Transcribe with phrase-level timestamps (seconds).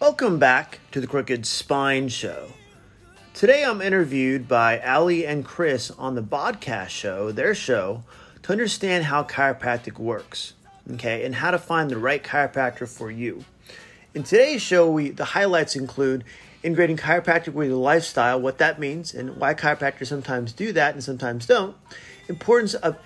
[0.00, 2.48] Welcome back to the Crooked Spine Show.
[3.32, 8.02] Today I'm interviewed by Alli and Chris on the podcast show, their show,
[8.42, 10.54] to understand how chiropractic works,
[10.92, 13.44] okay, and how to find the right chiropractor for you.
[14.14, 16.24] In today's show, we the highlights include
[16.62, 21.04] integrating chiropractic with your lifestyle, what that means, and why chiropractors sometimes do that and
[21.04, 21.76] sometimes don't.
[22.28, 22.96] Importance of,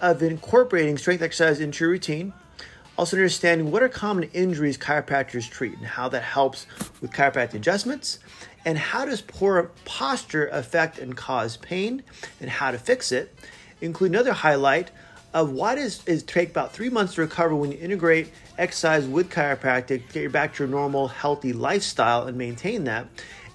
[0.00, 2.32] of incorporating strength exercise into your routine.
[2.98, 6.66] Also, understanding what are common injuries chiropractors treat and how that helps
[7.00, 8.18] with chiropractic adjustments.
[8.64, 12.02] And how does poor posture affect and cause pain
[12.40, 13.34] and how to fix it.
[13.80, 14.90] Include another highlight
[15.34, 19.30] of why does it take about three months to recover when you integrate exercise with
[19.30, 23.06] chiropractic, get you back to your normal healthy lifestyle and maintain that,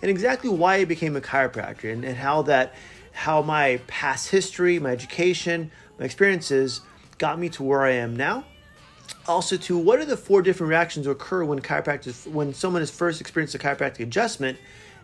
[0.01, 2.75] and exactly why I became a chiropractor and, and how that
[3.13, 6.81] how my past history, my education, my experiences
[7.17, 8.45] got me to where I am now.
[9.27, 13.21] Also, to what are the four different reactions occur when chiropractic when someone has first
[13.21, 14.57] experienced a chiropractic adjustment,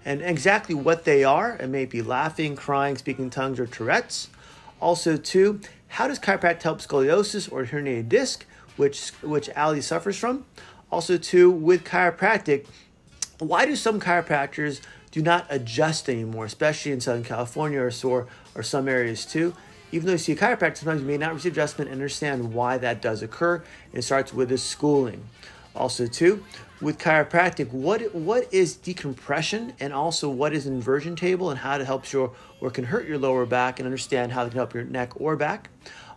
[0.05, 1.55] and exactly what they are.
[1.57, 4.29] It may be laughing, crying, speaking tongues, or Tourette's.
[4.79, 5.59] Also, two,
[5.89, 10.45] how does chiropractic help scoliosis or herniated disc, which which Alli suffers from?
[10.91, 12.65] Also, too, with chiropractic,
[13.39, 14.81] why do some chiropractors
[15.11, 19.53] do not adjust anymore, especially in Southern California or, or, or some areas too?
[19.91, 22.77] Even though you see a chiropractor, sometimes you may not receive adjustment and understand why
[22.77, 23.63] that does occur.
[23.93, 25.23] It starts with the schooling.
[25.75, 26.43] Also, too,
[26.81, 31.85] with chiropractic, what what is decompression and also what is inversion table and how it
[31.85, 34.83] helps your or can hurt your lower back and understand how it can help your
[34.83, 35.69] neck or back.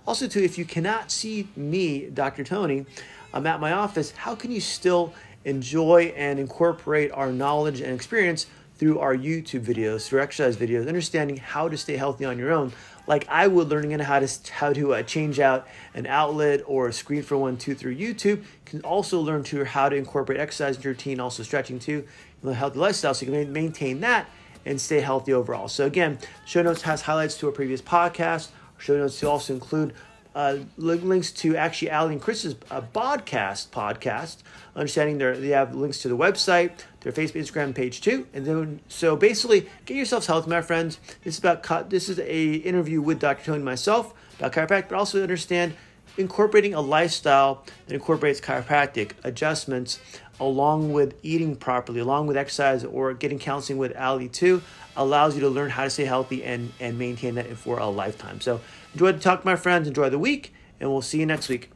[0.06, 2.42] Also, too, if you cannot see me, Dr.
[2.42, 2.86] Tony,
[3.34, 5.12] I'm at my office, how can you still
[5.44, 11.36] enjoy and incorporate our knowledge and experience through our YouTube videos, through exercise videos, understanding
[11.36, 12.72] how to stay healthy on your own,
[13.06, 16.92] like I would learning how to how to uh, change out an outlet or a
[16.92, 18.38] screen for one two through YouTube.
[18.38, 22.06] You can also learn to how to incorporate exercise into your routine, also stretching too,
[22.44, 24.26] a healthy lifestyle, so you can maintain that
[24.66, 25.68] and stay healthy overall.
[25.68, 28.48] So again, show notes has highlights to a previous podcast.
[28.78, 29.94] Show notes to also include
[30.34, 34.38] uh, links to actually Alli and Chris's uh, podcast podcast.
[34.76, 38.80] Understanding their they have links to the website, their Facebook, Instagram page too, and then
[38.88, 40.98] so basically get yourselves healthy, my friends.
[41.24, 41.90] This is about cut.
[41.90, 43.44] this is a interview with Dr.
[43.44, 45.74] Tony and myself about chiropractic, but also understand
[46.16, 50.00] incorporating a lifestyle that incorporates chiropractic adjustments
[50.40, 54.62] along with eating properly, along with exercise or getting counseling with Alli too,
[54.96, 58.40] allows you to learn how to stay healthy and, and maintain that for a lifetime.
[58.40, 58.60] So
[58.92, 59.88] enjoy the talk, my friends.
[59.88, 61.70] Enjoy the week, and we'll see you next week.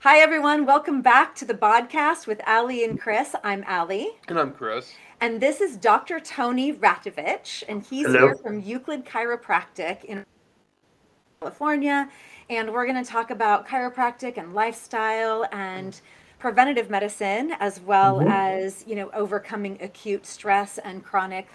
[0.00, 0.64] Hi, everyone.
[0.64, 3.34] Welcome back to the podcast with Alli and Chris.
[3.44, 4.08] I'm Alli.
[4.28, 4.94] And I'm Chris.
[5.20, 6.18] And this is Dr.
[6.18, 8.28] Tony Ratovich, and he's Hello.
[8.28, 10.24] here from Euclid Chiropractic in
[11.40, 12.08] California.
[12.48, 16.00] And we're going to talk about chiropractic and lifestyle and
[16.38, 18.30] preventative medicine as well mm-hmm.
[18.30, 21.46] as you know overcoming acute stress and chronic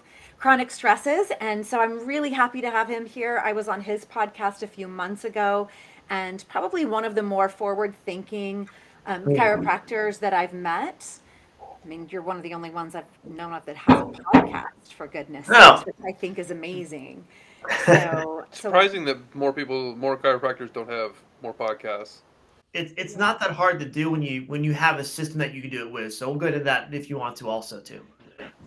[0.45, 4.05] chronic stresses and so i'm really happy to have him here i was on his
[4.05, 5.67] podcast a few months ago
[6.11, 8.69] and probably one of the more forward thinking
[9.07, 9.31] um, mm-hmm.
[9.31, 11.03] chiropractors that i've met
[11.59, 14.93] I mean, you're one of the only ones I've known of that has a podcast,
[14.97, 15.75] for goodness oh.
[15.75, 17.23] sakes, which I think is amazing.
[17.85, 22.21] So, surprising so, that more people, more chiropractors don't have more podcasts
[22.73, 25.53] it's it's not that hard to do when you when you have a system that
[25.53, 26.13] you can do it with.
[26.13, 28.01] So we'll go to that if you want to also too.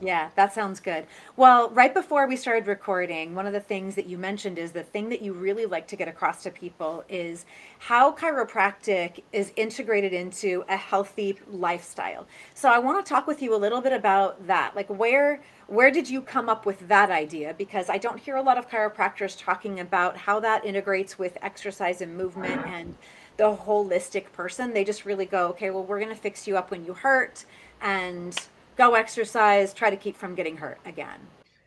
[0.01, 1.07] Yeah, that sounds good.
[1.37, 4.83] Well, right before we started recording, one of the things that you mentioned is the
[4.85, 7.45] thing that you really like to get across to people is
[7.81, 12.27] how chiropractic is integrated into a healthy lifestyle.
[12.55, 14.77] So I want to talk with you a little bit about that.
[14.77, 17.55] Like where where did you come up with that idea?
[17.59, 22.01] Because I don't hear a lot of chiropractors talking about how that integrates with exercise
[22.01, 22.97] and movement and
[23.37, 24.73] the holistic person.
[24.73, 27.45] They just really go, okay, well, we're going to fix you up when you hurt
[27.83, 28.35] and
[28.79, 31.21] go exercise, try to keep from getting hurt again.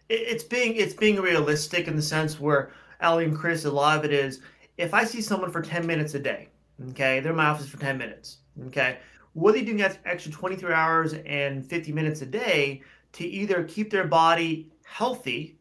[0.10, 4.06] It's being it's being realistic in the sense where Alli and Chris, a lot of
[4.06, 4.42] it is
[4.78, 6.48] if I see someone for 10 minutes a day,
[6.90, 8.38] okay, they're in my office for 10 minutes,
[8.68, 8.98] okay,
[9.34, 12.82] what are they doing that extra 23 hours and 50 minutes a day
[13.14, 15.60] to either keep their body healthy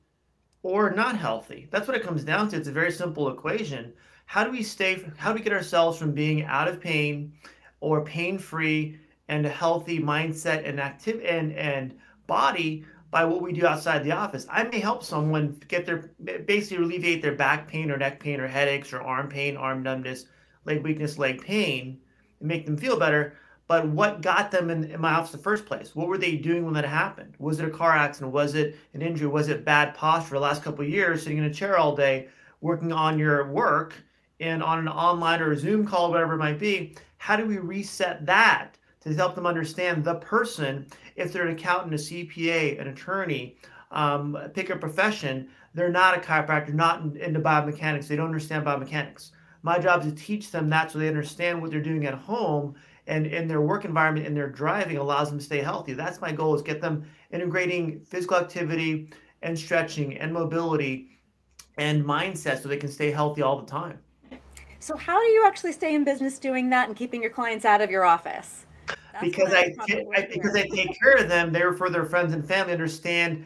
[0.63, 1.69] or not healthy?
[1.71, 2.57] That's what it comes down to.
[2.57, 3.93] It's a very simple equation
[4.31, 7.33] how do we stay how do we get ourselves from being out of pain
[7.81, 8.97] or pain free
[9.31, 11.97] and a healthy mindset and active and and
[12.27, 14.47] body by what we do outside the office.
[14.51, 16.11] I may help someone get their
[16.47, 20.27] basically alleviate their back pain or neck pain or headaches or arm pain arm numbness
[20.65, 22.01] leg weakness leg pain
[22.41, 23.35] and make them feel better.
[23.69, 25.95] But what got them in, in my office in the first place?
[25.95, 27.35] What were they doing when that happened?
[27.39, 28.33] Was it a car accident?
[28.33, 29.29] Was it an injury?
[29.29, 30.35] Was it bad posture?
[30.35, 32.29] The last couple of years sitting in a chair all day
[32.61, 33.95] working on your work
[34.41, 38.27] and on an online or Zoom call, whatever it might be, how do we reset
[38.27, 40.87] that to help them understand the person.
[41.17, 43.57] If they're an accountant, a CPA, an attorney,
[43.91, 48.07] um, pick a profession, they're not a chiropractor, not in, into biomechanics.
[48.07, 49.31] They don't understand biomechanics.
[49.63, 52.75] My job is to teach them that so they understand what they're doing at home
[53.07, 55.93] and in their work environment and their driving allows them to stay healthy.
[55.93, 59.11] That's my goal is get them integrating physical activity
[59.43, 61.09] and stretching and mobility
[61.77, 63.99] and mindset so they can stay healthy all the time.
[64.79, 67.81] So how do you actually stay in business doing that and keeping your clients out
[67.81, 68.67] of your office?
[69.21, 69.75] That's because I,
[70.17, 71.53] I because I take care of them.
[71.53, 72.73] They're for their friends and family.
[72.73, 73.45] Understand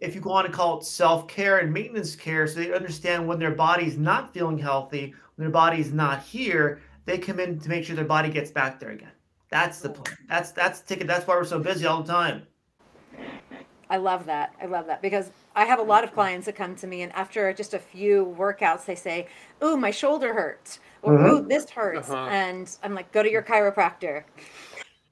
[0.00, 3.38] if you want to call it self care and maintenance care, so they understand when
[3.38, 7.84] their body's not feeling healthy, when their body's not here, they come in to make
[7.84, 9.12] sure their body gets back there again.
[9.50, 10.16] That's the plan.
[10.28, 11.06] That's that's ticket.
[11.06, 12.46] That's why we're so busy all the time.
[13.90, 14.54] I love that.
[14.62, 17.12] I love that because I have a lot of clients that come to me and
[17.12, 19.26] after just a few workouts they say,
[19.62, 21.26] "Ooh, my shoulder hurts," or mm-hmm.
[21.26, 22.28] "Ooh, this hurts," uh-huh.
[22.30, 24.22] and I'm like, "Go to your chiropractor."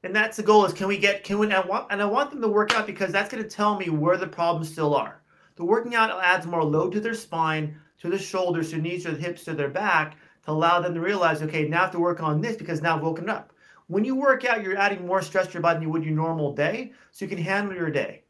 [0.02, 1.46] And that's the goal: is can we get can we?
[1.46, 3.78] And I want and I want them to work out because that's going to tell
[3.78, 5.22] me where the problems still are.
[5.56, 9.12] The working out adds more load to their spine, to the shoulders, to knees, to
[9.12, 11.98] the hips, to their back to allow them to realize, okay, now I have to
[11.98, 13.52] work on this because now I've woken up.
[13.88, 16.14] When you work out, you're adding more stress to your body than you would your
[16.14, 18.22] normal day, so you can handle your day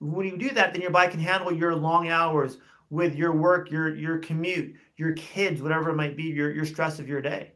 [0.00, 2.58] when you do that, then your body can handle your long hours
[2.90, 6.98] with your work, your your commute, your kids, whatever it might be, your your stress
[6.98, 7.52] of your day.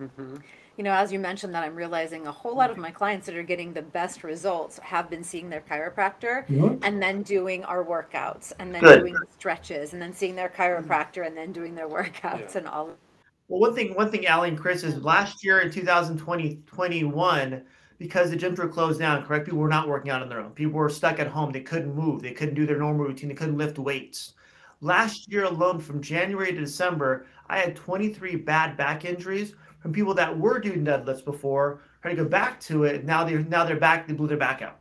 [0.00, 0.36] Mm-hmm.
[0.80, 3.36] You know, as you mentioned that, I'm realizing a whole lot of my clients that
[3.36, 6.82] are getting the best results have been seeing their chiropractor mm-hmm.
[6.82, 9.00] and then doing our workouts and then Good.
[9.00, 12.58] doing stretches and then seeing their chiropractor and then doing their workouts yeah.
[12.60, 12.92] and all.
[13.48, 17.62] Well, one thing, one thing, Alli and Chris is last year in 2020, 21,
[17.98, 19.44] because the gyms were closed down, correct?
[19.44, 20.52] People were not working out on their own.
[20.52, 21.52] People were stuck at home.
[21.52, 22.22] They couldn't move.
[22.22, 23.28] They couldn't do their normal routine.
[23.28, 24.32] They couldn't lift weights.
[24.80, 30.14] Last year alone, from January to December, I had 23 bad back injuries from people
[30.14, 33.04] that were doing deadlifts before, trying to go back to it.
[33.04, 34.06] Now they're now they're back.
[34.06, 34.80] They blew their back out.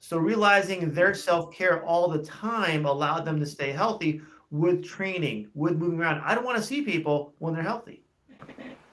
[0.00, 4.20] So realizing their self care all the time allowed them to stay healthy
[4.50, 6.22] with training, with moving around.
[6.24, 8.02] I don't want to see people when they're healthy.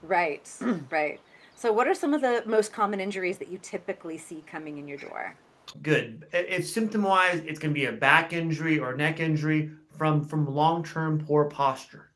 [0.02, 0.50] Right,
[0.90, 1.20] right.
[1.56, 4.88] So, what are some of the most common injuries that you typically see coming in
[4.88, 5.36] your door?
[5.82, 6.26] Good.
[6.34, 10.46] If symptom wise, it's going to be a back injury or neck injury from from
[10.46, 12.10] long term poor posture.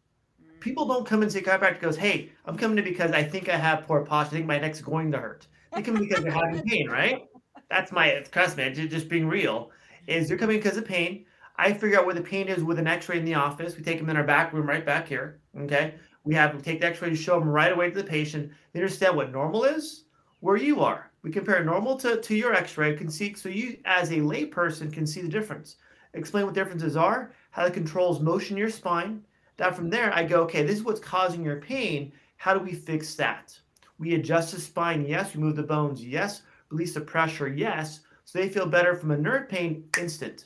[0.67, 3.55] People don't come and say chiropractor goes, "Hey, I'm coming to because I think I
[3.55, 4.35] have poor posture.
[4.35, 7.23] I think my neck's going to hurt." They come because they're having pain, right?
[7.69, 8.73] That's my customer.
[8.73, 9.71] Just being real
[10.07, 11.25] is they're coming because of pain.
[11.55, 13.77] I figure out where the pain is with an X-ray in the office.
[13.77, 15.39] We take them in our back room, right back here.
[15.57, 15.93] Okay.
[16.25, 18.51] We have to take the x-ray to show them right away to the patient.
[18.73, 20.03] They understand what normal is,
[20.41, 21.09] where you are.
[21.23, 25.07] We compare normal to, to your x-ray, can see so you as a layperson can
[25.07, 25.77] see the difference.
[26.13, 29.23] Explain what differences are, how it controls motion in your spine.
[29.59, 32.11] Now from there, I go, okay, this is what's causing your pain.
[32.37, 33.57] How do we fix that?
[33.97, 35.35] We adjust the spine, yes.
[35.35, 36.43] We move the bones, yes.
[36.69, 38.01] Release the pressure, yes.
[38.25, 40.45] So they feel better from a nerve pain instant.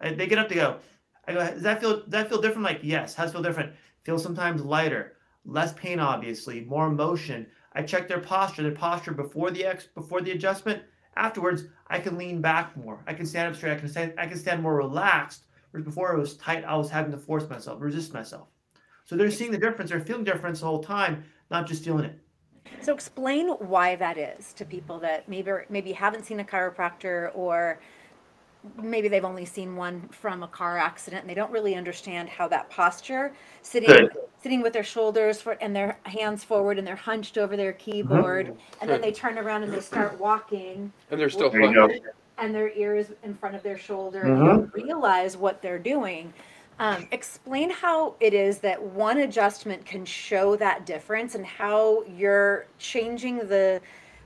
[0.00, 0.78] Uh, they get up, to go.
[1.26, 2.62] I go, does that feel does that feel different?
[2.62, 3.14] Like, yes.
[3.14, 3.72] How does it feel different?
[4.08, 7.46] feel sometimes lighter, less pain, obviously, more motion.
[7.74, 10.82] I check their posture, their posture before the ex before the adjustment.
[11.16, 13.04] Afterwards, I can lean back more.
[13.06, 13.72] I can stand up straight.
[13.72, 14.14] I can stand.
[14.16, 15.44] I can stand more relaxed.
[15.78, 18.48] Whereas before it was tight, I was having to force myself, resist myself.
[19.04, 19.90] So they're seeing the difference.
[19.90, 22.18] They're feeling difference the whole time, not just feeling it.
[22.82, 27.80] So explain why that is to people that maybe maybe haven't seen a chiropractor or
[28.82, 32.48] maybe they've only seen one from a car accident and they don't really understand how
[32.48, 33.32] that posture
[33.62, 34.10] sitting Good.
[34.42, 38.48] sitting with their shoulders for, and their hands forward and they're hunched over their keyboard
[38.48, 38.80] mm-hmm.
[38.80, 41.50] and then they turn around and they start walking and they're still
[42.38, 44.40] and their ears in front of their shoulder mm-hmm.
[44.40, 46.32] and don't realize what they're doing
[46.80, 52.66] um, explain how it is that one adjustment can show that difference and how you're
[52.78, 53.80] changing the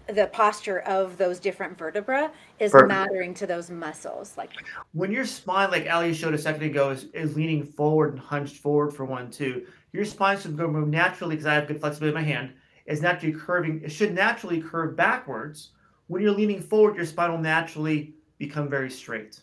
[0.09, 2.89] the posture of those different vertebra is Perfect.
[2.89, 4.37] mattering to those muscles.
[4.37, 4.51] Like
[4.93, 8.57] when your spine, like Alli showed a second ago, is, is leaning forward and hunched
[8.57, 12.17] forward for one, two, your spine should go move naturally because I have good flexibility
[12.19, 12.53] in my hand.
[12.87, 13.81] Is naturally curving.
[13.85, 15.71] It should naturally curve backwards.
[16.09, 19.41] When you're leaning forward, your spine will naturally become very straight.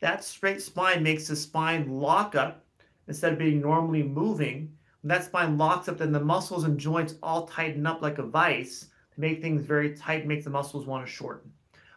[0.00, 2.64] That straight spine makes the spine lock up
[3.06, 4.72] instead of being normally moving.
[5.02, 8.22] When that spine locks up, then the muscles and joints all tighten up like a
[8.22, 11.52] vice to make things very tight, make the muscles want to shorten.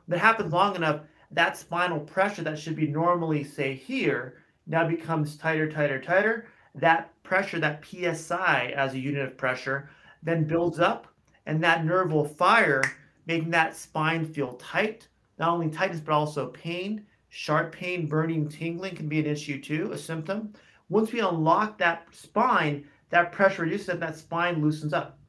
[0.06, 1.02] When that happens long enough,
[1.32, 6.48] that spinal pressure that should be normally, say, here, now becomes tighter, tighter, tighter.
[6.76, 9.90] That pressure, that PSI as a unit of pressure,
[10.24, 11.08] then builds up,
[11.46, 12.84] and that nerve will fire,
[13.28, 15.08] making that spine feel tight.
[15.38, 17.06] Not only tightness, but also pain.
[17.30, 20.54] Sharp pain, burning, tingling can be an issue too, a symptom.
[20.90, 25.20] Once we unlock that spine, that pressure reduces and that spine loosens up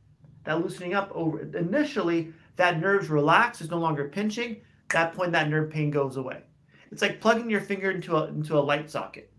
[0.44, 4.62] that loosening up over initially that nerve's relaxed, it's no longer pinching.
[4.90, 6.42] that point, that nerve pain goes away.
[6.90, 9.30] It's like plugging your finger into a into a light socket.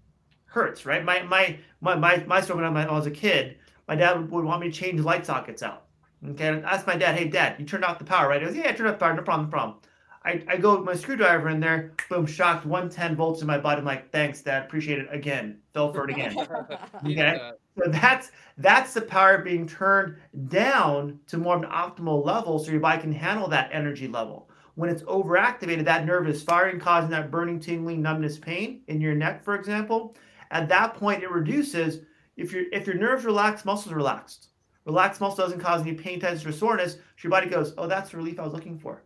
[0.45, 1.03] Hurts, right?
[1.03, 4.61] My my my my, my story when I was a kid, my dad would want
[4.61, 5.87] me to change light sockets out.
[6.27, 8.47] Okay, and I asked my dad, "Hey, Dad, you turned off the power, right?" He
[8.47, 9.79] goes, "Yeah, I turned off the power, no problem, no problem."
[10.25, 13.79] I, I go with my screwdriver in there, boom, shocked 110 volts in my body.
[13.79, 15.59] I'm like, thanks, Dad, appreciate it again.
[15.73, 16.38] Fell for it again.
[17.05, 20.17] okay, so that's that's the power being turned
[20.49, 24.49] down to more of an optimal level, so your body can handle that energy level.
[24.75, 29.15] When it's overactivated, that nerve is firing, causing that burning, tingling, numbness, pain in your
[29.15, 30.15] neck, for example.
[30.51, 32.01] At that point, it reduces.
[32.35, 34.49] If your if your nerves relaxed, muscles relaxed.
[34.86, 36.93] Relaxed muscle doesn't cause any pain, tightness, or soreness.
[36.93, 39.03] So your body goes, oh, that's the relief I was looking for.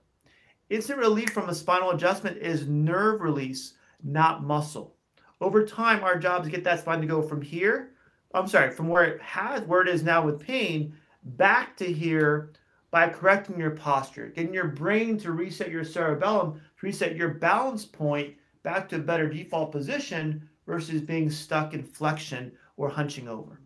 [0.69, 4.95] Instant relief from a spinal adjustment is nerve release, not muscle.
[5.41, 7.91] Over time, our job is to get that spine to go from here,
[8.33, 12.53] I'm sorry, from where it has, where it is now with pain, back to here
[12.91, 17.85] by correcting your posture, getting your brain to reset your cerebellum, to reset your balance
[17.85, 23.59] point back to a better default position versus being stuck in flexion or hunching over.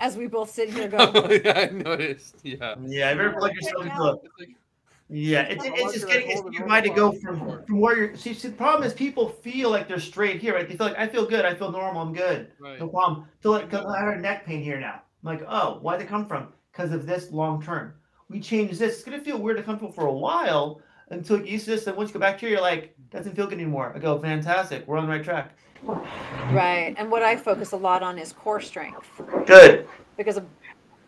[0.00, 2.36] As we both sit here going, oh, yeah, I noticed.
[2.42, 2.74] Yeah.
[2.82, 4.16] Yeah, you ever plug yourself into a
[5.08, 8.16] yeah, it's, it's just getting it's your mind to go from from where you're.
[8.16, 10.68] See, see, the problem is people feel like they're straight here, right?
[10.68, 12.80] They feel like I feel good, I feel normal, I'm good, right.
[12.80, 13.28] no problem.
[13.40, 15.02] Till like, I have a neck pain here now.
[15.24, 16.48] I'm like, oh, why did it come from?
[16.72, 17.94] Because of this long term.
[18.28, 18.96] We change this.
[18.96, 21.86] It's gonna feel weird to comfortable for a while until you get used to this.
[21.86, 23.92] And once you go back here, you're like, doesn't feel good anymore.
[23.94, 25.56] I go, fantastic, we're on the right track.
[25.86, 29.20] Right, and what I focus a lot on is core strength.
[29.46, 29.88] Good.
[30.16, 30.40] Because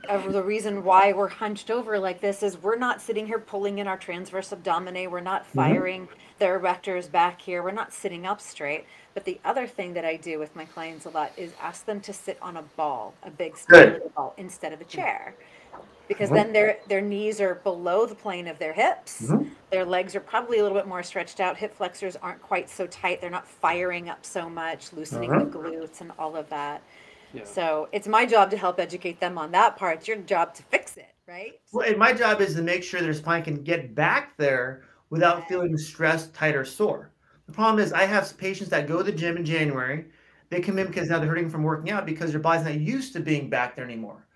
[0.09, 3.79] of the reason why we're hunched over like this is we're not sitting here pulling
[3.79, 5.11] in our transverse abdominis.
[5.11, 5.59] We're not mm-hmm.
[5.59, 6.15] firing mm-hmm.
[6.39, 7.63] the erectors back here.
[7.63, 8.87] We're not sitting up straight.
[9.15, 12.01] But the other thing that I do with my clients a lot is ask them
[12.03, 15.35] to sit on a ball, a big stability ball, instead of a chair.
[16.09, 16.37] Because mm-hmm.
[16.37, 19.23] then their their knees are below the plane of their hips.
[19.23, 19.51] Mm-hmm.
[19.71, 21.57] Their legs are probably a little bit more stretched out.
[21.59, 23.21] Hip flexors aren't quite so tight.
[23.21, 25.59] They're not firing up so much, loosening the mm-hmm.
[25.59, 26.83] glutes and all of that.
[27.45, 29.99] So it's my job to help educate them on that part.
[29.99, 31.61] It's your job to fix it, right?
[31.73, 35.47] Well, and my job is to make sure their spine can get back there without
[35.47, 37.11] feeling stressed, tight, or sore.
[37.47, 40.07] The problem is I have patients that go to the gym in January.
[40.51, 43.13] They come in because now they're hurting from working out because their body's not used
[43.13, 44.27] to being back there anymore.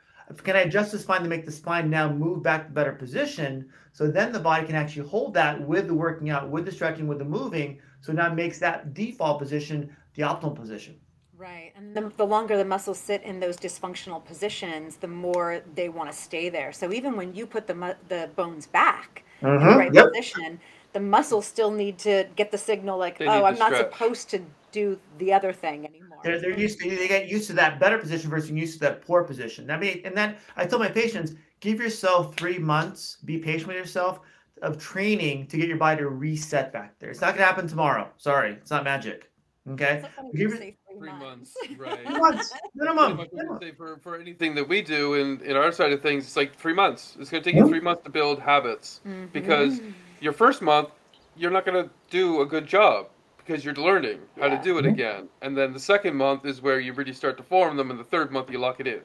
[0.42, 3.68] Can I adjust the spine to make the spine now move back to better position?
[3.92, 7.06] So then the body can actually hold that with the working out, with the stretching,
[7.06, 7.80] with the moving.
[8.00, 10.96] So now makes that default position the optimal position.
[11.36, 11.72] Right.
[11.76, 16.10] And the, the longer the muscles sit in those dysfunctional positions, the more they want
[16.10, 16.72] to stay there.
[16.72, 19.78] So even when you put the, mu- the bones back in the mm-hmm.
[19.78, 20.12] right Yep.
[20.12, 20.60] position,
[20.92, 23.92] the muscles still need to get the signal like, They oh, I'm not stretch.
[23.92, 26.18] supposed to do the other thing anymore.
[26.24, 29.06] They're, they're used to they get used to that better position versus used to that
[29.06, 29.70] poor position.
[29.70, 33.76] I mean, and then I tell my patients, give yourself three months, be patient with
[33.76, 34.20] yourself
[34.62, 37.10] of training to get your body to reset back there.
[37.10, 38.08] It's not gonna happen tomorrow.
[38.16, 39.28] Sorry, it's not magic.
[39.70, 40.04] Okay.
[40.34, 40.50] Give,
[40.98, 42.00] three months, right?
[42.06, 43.26] Three months minimum.
[43.60, 46.56] Say for for anything that we do in in our side of things, it's like
[46.56, 47.16] three months.
[47.20, 49.26] It's going to take you three months to build habits mm-hmm.
[49.32, 49.80] because
[50.22, 50.90] your first month
[51.36, 54.56] you're not going to do a good job because you're learning how yeah.
[54.56, 54.94] to do it mm-hmm.
[54.94, 57.98] again, and then the second month is where you really start to form them, and
[57.98, 59.00] the third month you lock it in.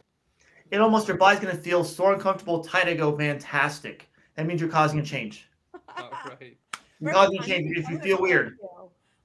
[0.69, 2.88] It almost your body's going to feel sore, uncomfortable, tight.
[2.88, 4.09] I go fantastic.
[4.36, 5.47] That means you're causing a change.
[5.97, 6.57] oh, right.
[7.00, 8.57] You're causing a change if you feel weird.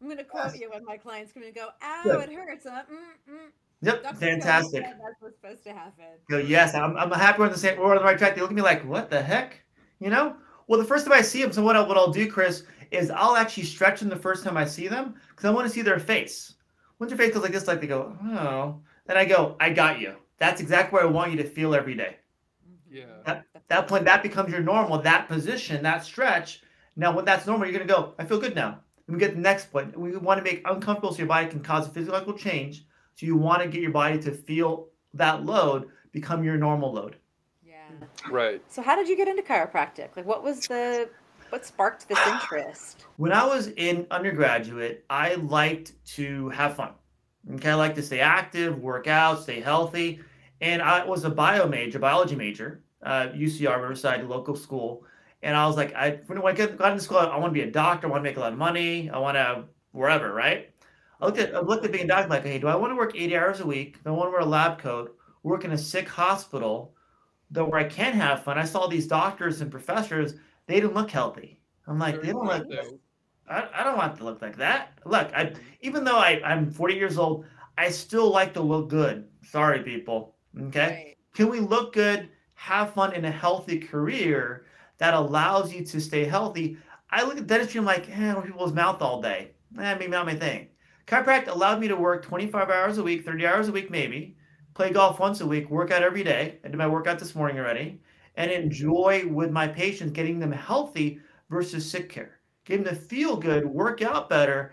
[0.00, 0.61] I'm going to quote yes.
[0.61, 2.30] you when my clients come and go, "Ow, Good.
[2.30, 3.37] it hurts." Uh, mm, mm.
[3.82, 4.16] Yep, Dr.
[4.16, 4.82] fantastic.
[4.82, 6.04] That's what's supposed to happen.
[6.30, 8.37] Go, yes, I'm, I'm happy we're on the same, we're on the right track.
[8.37, 9.61] They look at me like, "What the heck?"
[10.00, 10.37] You know.
[10.73, 13.11] Well, the first time I see them, so what, I, what I'll do, Chris, is
[13.11, 15.83] I'll actually stretch them the first time I see them because I want to see
[15.83, 16.55] their face.
[16.99, 20.00] Once their face goes like this, like they go, "Oh," then I go, "I got
[20.00, 22.17] you." That's exactly where I want you to feel every day.
[22.67, 22.97] Mm-hmm.
[22.97, 23.05] Yeah.
[23.26, 24.97] That, that point, that becomes your normal.
[25.02, 26.62] That position, that stretch.
[26.97, 28.14] Now, when that's normal, you're gonna go.
[28.19, 29.95] I feel good now we get the next point.
[29.95, 32.87] We want to make uncomfortable so your body can cause a physiological change.
[33.17, 37.17] So you want to get your body to feel that load become your normal load.
[38.00, 38.06] Yeah.
[38.30, 38.62] Right.
[38.68, 40.16] So how did you get into chiropractic?
[40.16, 41.08] Like what was the
[41.50, 43.04] what sparked this interest?
[43.16, 46.92] When I was in undergraduate, I liked to have fun.
[47.54, 50.20] Okay, I like to stay active, work out, stay healthy.
[50.61, 55.04] And I was a bio major, biology major, uh, UCR Riverside local school.
[55.42, 57.70] And I was like, I when I got into school, I want to be a
[57.70, 58.06] doctor.
[58.06, 59.11] I want to make a lot of money.
[59.11, 60.70] I want to wherever, right?
[61.20, 62.96] I looked at I looked at being a doctor like, hey, do I want to
[62.96, 64.02] work 80 hours a week?
[64.04, 65.16] Do I want to wear a lab coat?
[65.42, 66.94] Work in a sick hospital,
[67.52, 68.59] though where I can have fun.
[68.59, 70.35] I saw these doctors and professors;
[70.66, 71.61] they didn't look healthy.
[71.87, 72.66] I'm like, they don't look.
[73.49, 74.99] I, I don't want to look like that.
[75.04, 77.44] Look, I even though I, I'm 40 years old,
[77.78, 79.28] I still like to look good.
[79.42, 80.35] Sorry, people.
[80.59, 81.16] Okay, right.
[81.35, 82.28] can we look good?
[82.62, 84.66] have fun in a healthy career
[84.99, 86.76] that allows you to stay healthy.
[87.11, 89.50] I look at dentistry, I'm like, eh, people's mouth all day.
[89.80, 90.68] Eh, maybe not my thing.
[91.09, 94.37] Chiropractic allowed me to work 25 hours a week, 30 hours a week, maybe,
[94.75, 96.59] play golf once a week, work out every day.
[96.64, 98.00] I did my workout this morning already,
[98.37, 102.41] and enjoy with my patients getting them healthy versus sick care.
[102.64, 104.73] Getting them to feel good, work out better.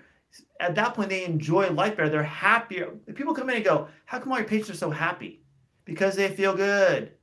[0.60, 2.10] At that point, they enjoy life better.
[2.10, 2.91] They're happier.
[3.15, 5.41] People come in and go, How come all your patients are so happy?
[5.86, 7.13] Because they feel good.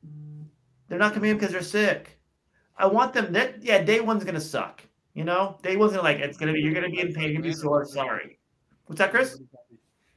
[0.88, 2.18] They're not coming in because they're sick.
[2.76, 4.82] I want them that, yeah, day one's going to suck.
[5.16, 7.40] You know, day one's gonna like it's gonna be you're gonna be in pain, you're
[7.40, 7.86] gonna be sore.
[7.86, 8.38] Sorry.
[8.84, 9.40] What's that, Chris?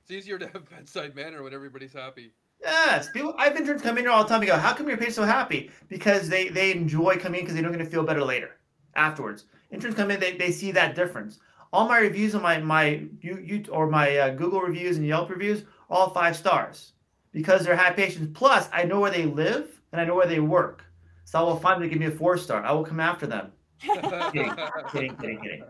[0.01, 2.34] It's easier to have bedside manner when everybody's happy.
[2.62, 3.34] Yes, people.
[3.38, 5.24] I've interns come in here all the time and go, "How come your patient's so
[5.24, 8.58] happy?" Because they they enjoy coming because they know going to feel better later,
[8.96, 9.46] afterwards.
[9.72, 11.39] Interns come in, they, they see that difference.
[11.72, 15.30] All my reviews on my my you, you or my uh, Google reviews and Yelp
[15.30, 16.94] reviews, are all five stars,
[17.32, 18.32] because they're happy patients.
[18.34, 20.84] Plus, I know where they live and I know where they work,
[21.24, 22.63] so I will find them to give me a four star.
[22.63, 23.51] I will come after them.
[23.80, 24.51] kidding,
[24.92, 25.63] kidding, kidding, kidding.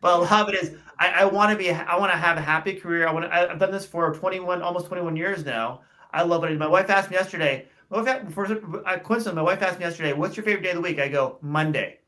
[0.00, 2.36] But a lot of it is I, I want to be I want to have
[2.36, 3.08] a happy career.
[3.08, 5.80] I want I've done this for 21 almost 21 years now.
[6.16, 6.58] I love it.
[6.58, 7.66] My wife asked me yesterday.
[7.90, 8.50] My wife, first,
[8.86, 10.98] I, uh, coincidentally, my wife asked me yesterday, "What's your favorite day of the week?"
[10.98, 11.98] I go Monday.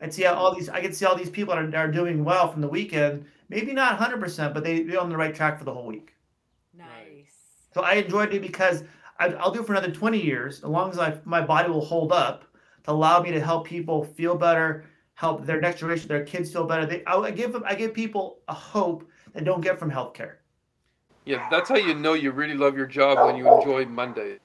[0.00, 0.68] I'd see all these.
[0.68, 3.26] I can see all these people are, are doing well from the weekend.
[3.48, 6.14] Maybe not 100, percent but they they're on the right track for the whole week.
[6.72, 7.34] Nice.
[7.74, 8.84] So I enjoyed it because
[9.18, 11.84] I, will do it for another 20 years, as long as I, my body will
[11.84, 12.44] hold up
[12.84, 16.64] to allow me to help people feel better, help their next generation, their kids feel
[16.64, 16.86] better.
[16.86, 20.36] They, I give them, I give people a hope that don't get from healthcare.
[21.30, 24.38] Yeah, that's how you know you really love your job when you enjoy Monday.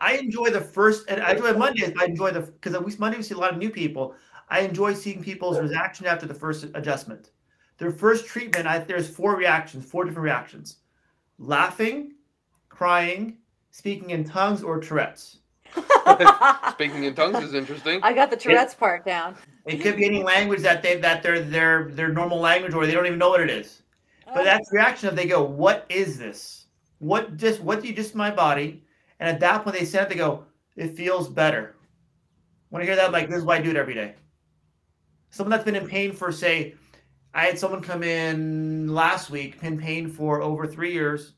[0.00, 1.92] I enjoy the first, and I enjoy Mondays.
[1.96, 4.16] I enjoy the because at least Monday we see a lot of new people.
[4.48, 7.30] I enjoy seeing people's reaction after the first adjustment.
[7.76, 10.78] Their first treatment, I, there's four reactions, four different reactions:
[11.38, 12.14] laughing,
[12.68, 13.36] crying,
[13.70, 15.38] speaking in tongues, or Tourette's.
[16.72, 18.00] Speaking in tongues is interesting.
[18.02, 19.36] I got the Tourette's it, part down.
[19.66, 22.92] It could be any language that they that their their their normal language or they
[22.92, 23.82] don't even know what it is.
[24.34, 26.66] But that's the reaction of they go, What is this?
[26.98, 28.82] What just what do you just my body?
[29.20, 30.44] And at that point they said they go,
[30.76, 31.76] It feels better.
[32.70, 34.14] When I hear that, like, this is why I do it every day.
[35.30, 36.74] Someone that's been in pain for say,
[37.34, 41.34] I had someone come in last week, in pain for over three years,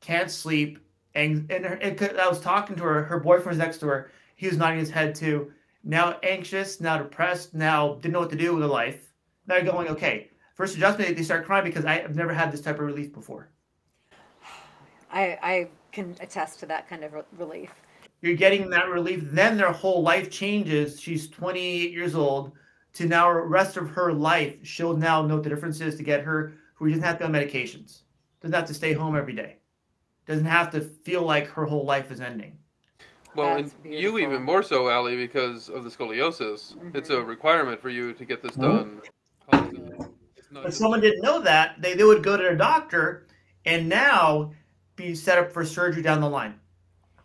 [0.00, 0.78] can't sleep,
[1.14, 3.02] and and, her, I was talking to her.
[3.04, 4.10] Her boyfriend's next to her.
[4.36, 5.52] He was nodding his head too.
[5.84, 9.12] Now anxious, now depressed, now didn't know what to do with her life.
[9.46, 10.30] Now you're going, okay.
[10.54, 13.48] First adjustment, they start crying because I've never had this type of relief before.
[15.12, 17.70] I I can attest to that kind of relief.
[18.20, 19.20] You're getting that relief.
[19.24, 21.00] Then their whole life changes.
[21.00, 22.52] She's 28 years old.
[22.94, 26.88] To now, rest of her life, she'll now know the differences to get her who
[26.88, 28.02] doesn't have to go on medications,
[28.42, 29.56] doesn't have to stay home every day
[30.26, 32.58] doesn't have to feel like her whole life is ending.
[33.34, 36.74] Well, and you even more so, Alli, because of the scoliosis.
[36.74, 36.96] Mm-hmm.
[36.96, 39.00] It's a requirement for you to get this done.
[39.52, 39.91] Mm-hmm.
[40.52, 43.26] But someone didn't know that, they, they would go to their doctor
[43.64, 44.52] and now
[44.96, 46.58] be set up for surgery down the line.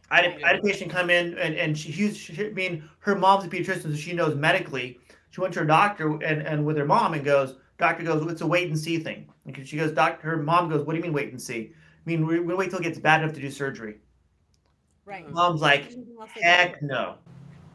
[0.10, 3.16] I had, I had a patient come in and, and she, she, I mean, her
[3.16, 5.00] mom's a pediatrician, so she knows medically.
[5.32, 8.42] She went to her doctor and, and with her mom and goes, doctor goes, it's
[8.42, 9.28] a wait and see thing.
[9.46, 11.72] And she goes, doctor, her mom goes, what do you mean wait and see?
[11.74, 13.98] I mean, we, we wait till it gets bad enough to do surgery.
[15.06, 15.30] Right.
[15.30, 15.94] Mom's like,
[16.42, 17.16] heck no.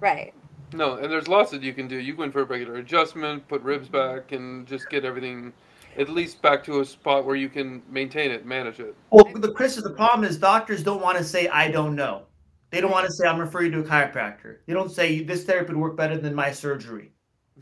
[0.00, 0.32] Right.
[0.72, 1.96] No, and there's lots that you can do.
[1.96, 5.52] You can go in for a regular adjustment, put ribs back, and just get everything
[5.98, 8.94] at least back to a spot where you can maintain it, manage it.
[9.10, 12.22] Well, the Chris, is the problem is doctors don't want to say I don't know.
[12.70, 14.58] They don't want to say I'm referring to a chiropractor.
[14.66, 17.12] They don't say this therapy would work better than my surgery.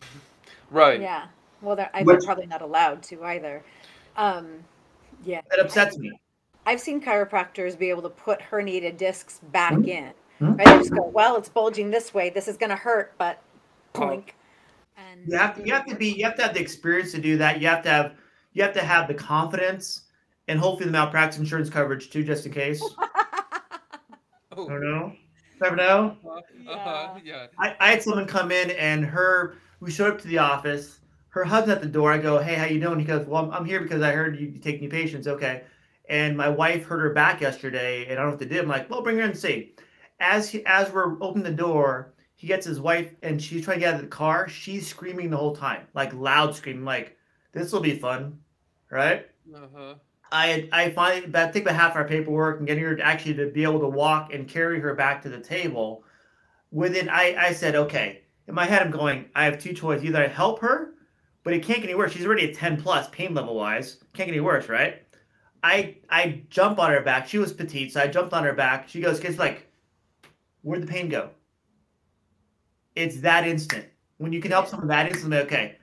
[0.71, 1.01] right.
[1.01, 1.27] Yeah.
[1.63, 3.63] Well, they're, they're probably not allowed to either.
[4.17, 4.65] Um,
[5.25, 5.41] yeah.
[5.51, 6.13] That upsets me.
[6.65, 9.89] I've seen chiropractors be able to put herniated discs back mm-hmm.
[9.89, 10.13] in.
[10.41, 10.57] Mm-hmm.
[10.57, 10.67] Right?
[10.67, 12.31] They just go, well, it's bulging this way.
[12.31, 13.43] This is going to hurt, but
[13.95, 14.31] plink.
[14.97, 17.21] And you have to, you have to be, you have to have the experience to
[17.21, 17.61] do that.
[17.61, 18.13] You have to have,
[18.53, 20.03] you have to have the confidence,
[20.49, 22.83] and hopefully the malpractice insurance coverage too, just in case.
[22.83, 22.97] oh.
[24.53, 25.13] I don't know.
[25.61, 26.17] Never know.
[26.67, 27.47] Uh, uh, yeah.
[27.59, 29.57] I, I had someone come in and her.
[29.81, 31.01] We showed up to the office.
[31.29, 32.13] Her husband at the door.
[32.13, 34.41] I go, "Hey, how you doing?" He goes, "Well, I'm, I'm here because I heard
[34.41, 35.63] you take new patients." Okay
[36.11, 38.61] and my wife hurt her back yesterday, and I don't know what to do.
[38.61, 39.73] I'm like, well, bring her in and see.
[40.21, 43.81] As he, as we're opening the door, he gets his wife, and she's trying to
[43.81, 44.49] get out of the car.
[44.49, 47.17] She's screaming the whole time, like loud screaming, like
[47.53, 48.39] this will be fun,
[48.91, 49.27] right?
[49.55, 49.95] Uh-huh.
[50.33, 53.51] I I finally about take about half our paperwork and getting her to actually to
[53.51, 56.05] be able to walk and carry her back to the table.
[56.71, 58.23] Within, I I said, okay.
[58.47, 59.27] In my head, I'm going.
[59.35, 60.95] I have two choices: either I help her,
[61.45, 62.13] but it can't get any worse.
[62.13, 63.99] She's already at 10 plus pain level wise.
[64.13, 65.03] Can't get any worse, right?
[65.63, 67.29] I I jump on her back.
[67.29, 68.89] She was petite, so I jumped on her back.
[68.89, 69.70] She goes, "Kids, like,
[70.63, 71.31] where'd the pain go?"
[72.97, 73.87] it's that instant.
[74.19, 75.77] When you can help someone that instantly, okay,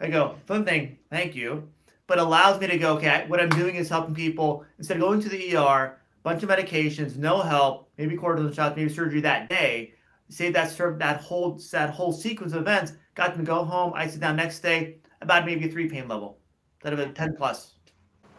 [0.00, 1.68] I go, fun thing, thank you.
[2.06, 5.20] But allows me to go, okay, what I'm doing is helping people instead of going
[5.20, 9.94] to the ER, bunch of medications, no help, maybe cortisone shots, maybe surgery that day.
[10.28, 13.92] Say that that whole that whole sequence of events, got them to go home.
[13.94, 16.38] I sit down next day, about maybe a three pain level,
[16.78, 17.73] instead of a ten plus.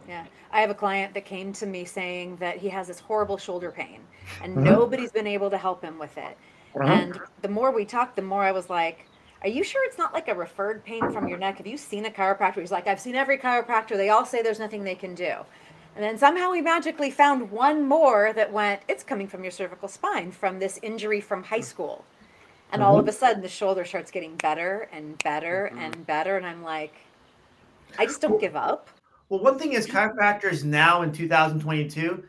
[0.08, 0.26] Yeah.
[0.52, 3.72] I have a client that came to me saying that he has this horrible shoulder
[3.72, 4.00] pain
[4.41, 4.63] and mm-hmm.
[4.63, 6.38] nobody's been able to help him with it.
[6.76, 6.91] Mm-hmm.
[6.91, 9.08] And the more we talked, the more I was like,
[9.41, 11.58] Are you sure it's not like a referred pain from your neck?
[11.58, 12.60] Have you seen a chiropractor?
[12.60, 13.98] He's like, I've seen every chiropractor.
[13.98, 15.34] They all say there's nothing they can do.
[15.96, 19.88] And then somehow we magically found one more that went, It's coming from your cervical
[19.88, 22.06] spine from this injury from high school.
[22.72, 22.91] And mm-hmm.
[22.91, 25.82] all of a sudden, the shoulder starts getting better and better mm-hmm.
[25.82, 26.36] and better.
[26.36, 26.96] And I'm like,
[27.98, 28.89] I just don't give up.
[29.30, 32.24] Well, one thing is chiropractors now in 2022,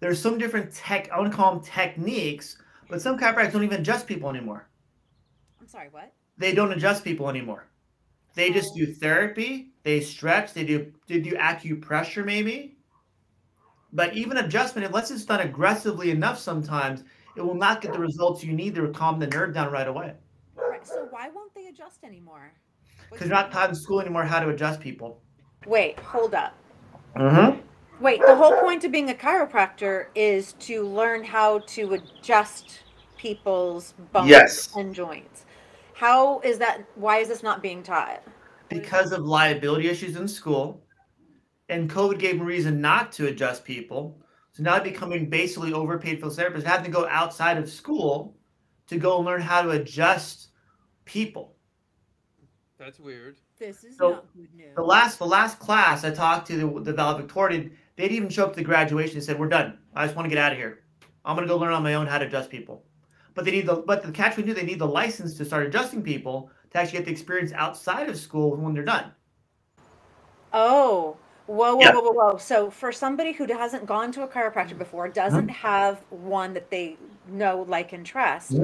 [0.00, 3.80] there's some different tech, I want to call them techniques, but some chiropractors don't even
[3.80, 4.66] adjust people anymore.
[5.60, 6.12] I'm sorry, what?
[6.38, 7.66] They don't adjust people anymore.
[8.34, 8.78] They just oh.
[8.78, 12.76] do therapy, they stretch, they do they do acupressure maybe.
[13.92, 17.04] But even adjustment, unless it's done aggressively enough sometimes,
[17.36, 20.14] it will not get the results you need to calm the nerve down right away.
[20.56, 20.86] Right.
[20.86, 22.52] So why won't they adjust anymore?
[23.10, 25.20] Because they're not taught in school anymore how to adjust people.
[25.66, 26.54] Wait, hold up.
[27.16, 27.60] Mm-hmm.
[28.00, 32.80] Wait, the whole point of being a chiropractor is to learn how to adjust
[33.16, 34.74] people's bones yes.
[34.76, 35.46] and joints.
[35.94, 36.84] How is that?
[36.96, 38.22] Why is this not being taught?
[38.68, 40.82] Because of liability issues in school,
[41.68, 44.18] and COVID gave them reason not to adjust people.
[44.52, 48.36] So now I'm becoming basically overpaid for therapists, having to go outside of school
[48.88, 50.48] to go learn how to adjust
[51.04, 51.56] people.
[52.78, 53.36] That's weird.
[53.62, 54.74] This is so not good news.
[54.74, 58.54] The last the last class I talked to the, the valedictorian, they'd even show up
[58.54, 59.78] to the graduation and said, "We're done.
[59.94, 60.80] I just want to get out of here.
[61.24, 62.82] I'm going to go learn on my own how to adjust people."
[63.34, 65.64] But they need the but the catch we knew they need the license to start
[65.64, 69.12] adjusting people to actually get the experience outside of school when they're done.
[70.52, 71.92] Oh, whoa, whoa, yeah.
[71.92, 72.38] whoa, whoa, whoa!
[72.38, 75.50] So for somebody who hasn't gone to a chiropractor before, doesn't mm-hmm.
[75.50, 76.96] have one that they
[77.28, 78.56] know, like, and trust.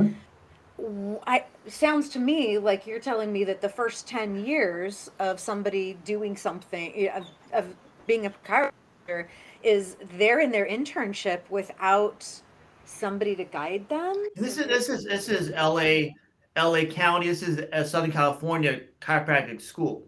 [1.27, 5.99] I sounds to me like you're telling me that the first 10 years of somebody
[6.05, 7.75] doing something of, of
[8.07, 9.27] being a chiropractor
[9.63, 12.27] is they're in their internship without
[12.85, 14.15] somebody to guide them.
[14.37, 16.15] This is this is this is LA
[16.57, 17.27] LA County.
[17.27, 20.07] This is a Southern California chiropractic school.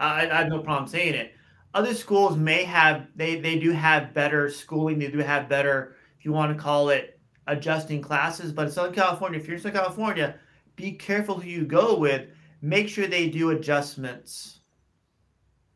[0.00, 1.32] I, I have no problem saying it.
[1.74, 4.98] Other schools may have they they do have better schooling.
[4.98, 7.17] They do have better, if you want to call it,
[7.48, 8.52] adjusting classes.
[8.52, 10.36] But in Southern California, if you're in Southern California,
[10.76, 12.28] be careful who you go with.
[12.62, 14.60] Make sure they do adjustments.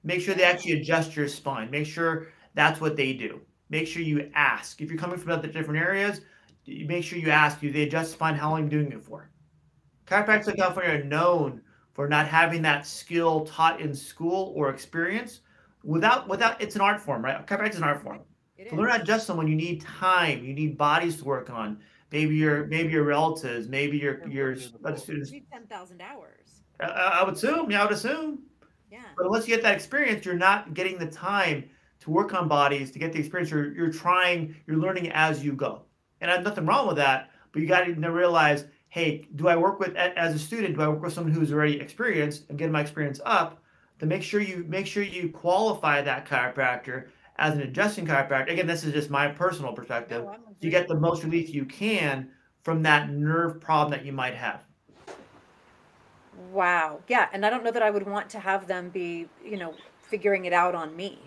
[0.04, 1.70] Make sure they actually adjust your spine.
[1.70, 3.40] Make sure that's what they do.
[3.70, 4.80] Make sure you ask.
[4.80, 6.20] If you're coming from other different areas,
[6.66, 7.61] make sure you ask.
[7.61, 8.35] Do they adjust spine?
[8.35, 9.30] How long are you doing it for?
[10.06, 15.40] Chiropractors in California are known for not having that skill taught in school or experience.
[15.85, 17.46] Without, without, it's an art form, right?
[17.46, 18.20] Chiropractic is an art form.
[18.62, 18.79] It to is.
[18.79, 20.44] learn how to adjust someone, you need time.
[20.44, 21.79] You need bodies to work on.
[22.12, 25.31] Maybe your maybe your relatives, maybe your your other students.
[25.31, 26.62] Ten thousand hours.
[26.81, 27.70] I, I would assume.
[27.70, 28.40] Yeah, I would assume.
[28.90, 29.01] Yeah.
[29.16, 31.64] But unless you get that experience, you're not getting the time
[32.01, 33.51] to work on bodies to get the experience.
[33.51, 34.55] You're you're trying.
[34.66, 35.83] You're learning as you go,
[36.20, 37.31] and I have nothing wrong with that.
[37.53, 40.77] But you got to realize, hey, do I work with as a student?
[40.77, 43.62] Do I work with someone who's already experienced and get my experience up?
[44.01, 47.09] To make sure you make sure you qualify that chiropractor
[47.42, 50.87] as an adjusting chiropractor, again, this is just my personal perspective, oh, no, you get
[50.87, 52.31] the most relief you can
[52.62, 54.61] from that nerve problem that you might have.
[56.52, 57.00] Wow.
[57.09, 57.28] Yeah.
[57.33, 60.44] And I don't know that I would want to have them be, you know, figuring
[60.44, 61.18] it out on me.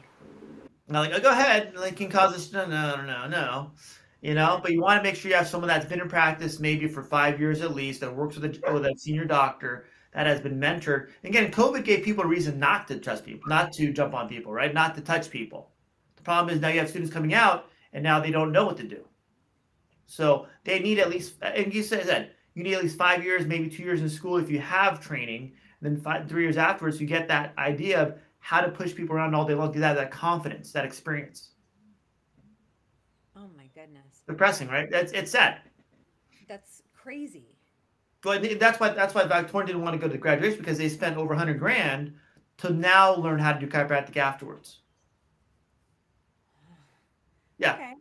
[0.87, 1.75] Now, like, oh, go ahead.
[1.75, 2.53] Like, can cause this.
[2.53, 3.71] No, no, no, no.
[4.21, 6.61] You know, but you want to make sure you have someone that's been in practice
[6.61, 10.27] maybe for five years at least, that works with a, with a senior doctor that
[10.27, 11.09] has been mentored.
[11.25, 14.53] Again, COVID gave people a reason not to trust people, not to jump on people,
[14.53, 14.73] right?
[14.73, 15.71] Not to touch people.
[16.25, 18.83] Problem is now you have students coming out and now they don't know what to
[18.83, 19.05] do.
[20.07, 23.45] So they need at least, and you said that, you need at least five years,
[23.45, 25.53] maybe two years in school if you have training.
[25.81, 29.15] And then five, three years afterwards, you get that idea of how to push people
[29.15, 29.69] around all day long.
[29.69, 31.51] Because that that confidence, that experience.
[33.35, 34.23] Oh my goodness.
[34.27, 34.89] Depressing, right?
[34.89, 35.59] That's it's sad.
[36.47, 37.57] That's crazy.
[38.21, 41.17] But that's why that's why Valedictorian didn't want to go to graduation because they spent
[41.17, 42.13] over hundred grand
[42.57, 44.79] to now learn how to do chiropractic afterwards.
[47.57, 47.73] Yeah.
[47.73, 47.93] Okay.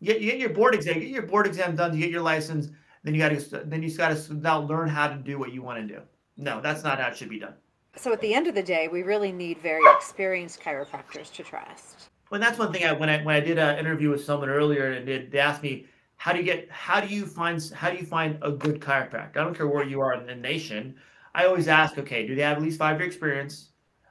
[0.00, 0.94] You get, you get your board exam.
[0.96, 1.94] You get your board exam done.
[1.94, 2.68] You get your license.
[3.04, 5.62] Then you got to then you got to now learn how to do what you
[5.62, 6.00] want to do.
[6.36, 7.54] No, that's not how it should be done.
[7.96, 12.10] So at the end of the day, we really need very experienced chiropractors to trust.
[12.30, 12.84] Well, that's one thing.
[12.84, 15.62] I when I when I did an interview with someone earlier, and they, they asked
[15.62, 18.80] me how do you get how do you find how do you find a good
[18.80, 19.36] chiropractor?
[19.36, 20.96] I don't care where you are in the nation.
[21.34, 23.70] I always ask, okay, do they have at least five year experience?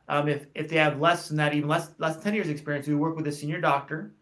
[0.09, 2.85] Um, if if they have less than that, even less less than ten years experience,
[2.87, 4.13] do we work with a senior doctor?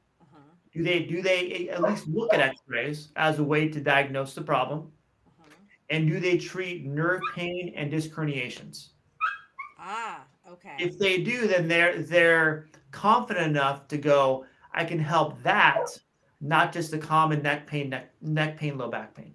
[0.76, 4.42] Do they do they at least look at X-rays as a way to diagnose the
[4.42, 4.92] problem?
[5.26, 5.50] Uh-huh.
[5.90, 8.90] And do they treat nerve pain and disc herniations?
[9.80, 10.76] Ah, okay.
[10.78, 14.46] If they do, then they're they're confident enough to go.
[14.74, 15.88] I can help that
[16.42, 19.34] not just the common neck pain, neck, neck pain, low back pain.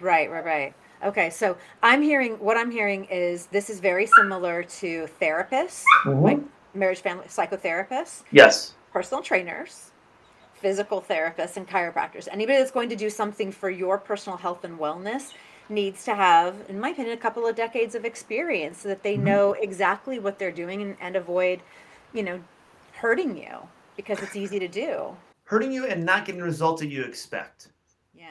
[0.00, 0.74] Right, right, right.
[1.04, 6.22] Okay, so I'm hearing what I'm hearing is this is very similar to therapists, mm-hmm.
[6.22, 6.38] like
[6.74, 8.22] marriage family psychotherapists.
[8.32, 8.74] Yes.
[8.92, 9.87] Personal trainers,
[10.60, 12.28] physical therapists, and chiropractors.
[12.30, 15.32] Anybody that's going to do something for your personal health and wellness
[15.68, 19.14] needs to have, in my opinion, a couple of decades of experience so that they
[19.14, 19.24] mm-hmm.
[19.24, 21.60] know exactly what they're doing and, and avoid,
[22.12, 22.40] you know,
[22.92, 23.56] hurting you
[23.96, 25.16] because it's easy to do
[25.48, 27.68] hurting you and not getting the results that you expect.
[28.14, 28.26] Yeah.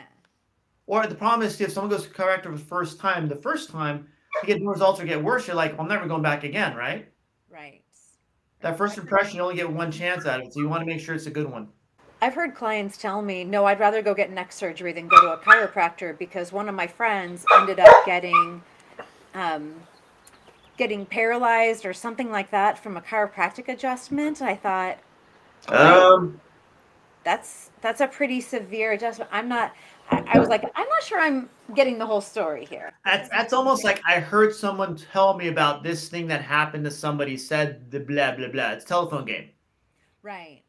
[0.86, 3.72] Or the problem is if someone goes to chiropractor for the first time, the first
[3.72, 4.08] time
[4.44, 7.08] you get no results or get worse, you're like, I'm never going back again, right?
[7.50, 7.82] Right.
[8.62, 11.00] That first impression, you only get one chance at it, so you want to make
[11.00, 11.70] sure it's a good one.
[12.22, 15.34] I've heard clients tell me, no, I'd rather go get neck surgery than go to
[15.34, 18.62] a chiropractor because one of my friends ended up getting
[19.36, 19.76] um,
[20.78, 24.42] getting paralyzed or something like that from a chiropractic adjustment.
[24.42, 24.98] I thought,
[25.68, 26.40] um,
[27.24, 29.30] that's that's a pretty severe adjustment.
[29.32, 29.74] I'm not.
[30.10, 32.94] I, I was like, I'm not sure I'm getting the whole story here.
[33.06, 36.92] That's that's almost like I heard someone tell me about this thing that happened to
[36.92, 37.38] somebody.
[37.38, 38.72] Said the blah blah blah.
[38.72, 39.50] It's telephone game.
[40.24, 40.64] Right.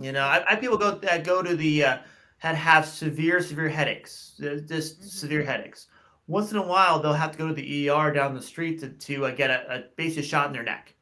[0.00, 1.98] You know, I, I people go that go to the uh,
[2.38, 5.08] had have severe severe headaches, just mm-hmm.
[5.08, 5.88] severe headaches.
[6.26, 8.90] Once in a while, they'll have to go to the ER down the street to
[8.90, 10.94] to uh, get a, a basic shot in their neck.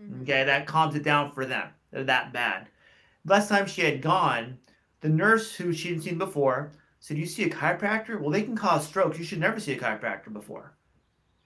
[0.00, 0.22] Mm-hmm.
[0.22, 1.68] Okay, that calms it down for them.
[1.90, 2.68] They're that bad.
[3.24, 4.58] Last time she had gone,
[5.00, 8.20] the nurse who she hadn't seen before said, You see a chiropractor?
[8.20, 9.18] Well, they can cause strokes.
[9.18, 10.74] You should never see a chiropractor before.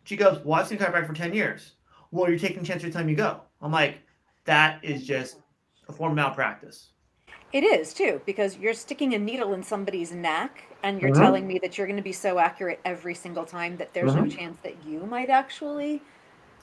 [0.05, 1.73] She goes, Well, I've seen a chiropractor for 10 years.
[2.11, 3.41] Well, you're taking a chance every time you go.
[3.61, 3.99] I'm like,
[4.45, 5.39] That is just
[5.89, 6.89] a form of malpractice.
[7.53, 11.23] It is too, because you're sticking a needle in somebody's neck and you're mm-hmm.
[11.23, 14.25] telling me that you're going to be so accurate every single time that there's mm-hmm.
[14.25, 16.01] no chance that you might actually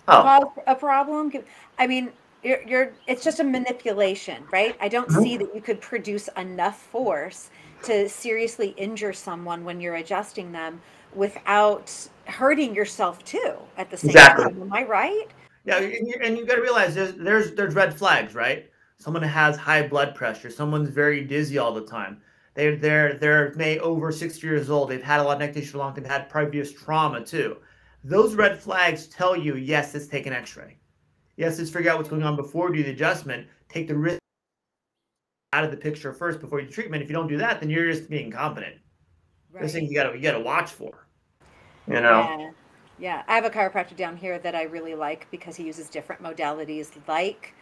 [0.07, 0.21] oh.
[0.21, 1.31] cause a problem.
[1.77, 2.11] I mean,
[2.43, 6.81] you're, you're it's just a manipulation right i don't see that you could produce enough
[6.81, 7.49] force
[7.83, 10.81] to seriously injure someone when you're adjusting them
[11.13, 11.91] without
[12.25, 14.45] hurting yourself too at the same exactly.
[14.45, 15.27] time am i right
[15.65, 19.23] yeah and you, and you got to realize there's, there's there's red flags right someone
[19.23, 22.21] has high blood pressure someone's very dizzy all the time
[22.53, 25.77] they're they're they're may over 60 years old they've had a lot of neck tissue
[25.77, 27.57] long time had previous trauma too
[28.03, 30.79] those red flags tell you yes let's take an x-ray
[31.39, 33.47] Yes, let's figure out what's going on before we do the adjustment.
[33.69, 34.19] Take the risk
[35.53, 37.01] out of the picture first before you do treatment.
[37.01, 38.75] If you don't do that, then you're just being incompetent.
[39.49, 39.63] Right.
[39.63, 41.07] This thing you gotta you gotta watch for.
[41.87, 42.19] You know.
[42.19, 42.51] Yeah.
[42.99, 46.21] yeah, I have a chiropractor down here that I really like because he uses different
[46.21, 47.55] modalities like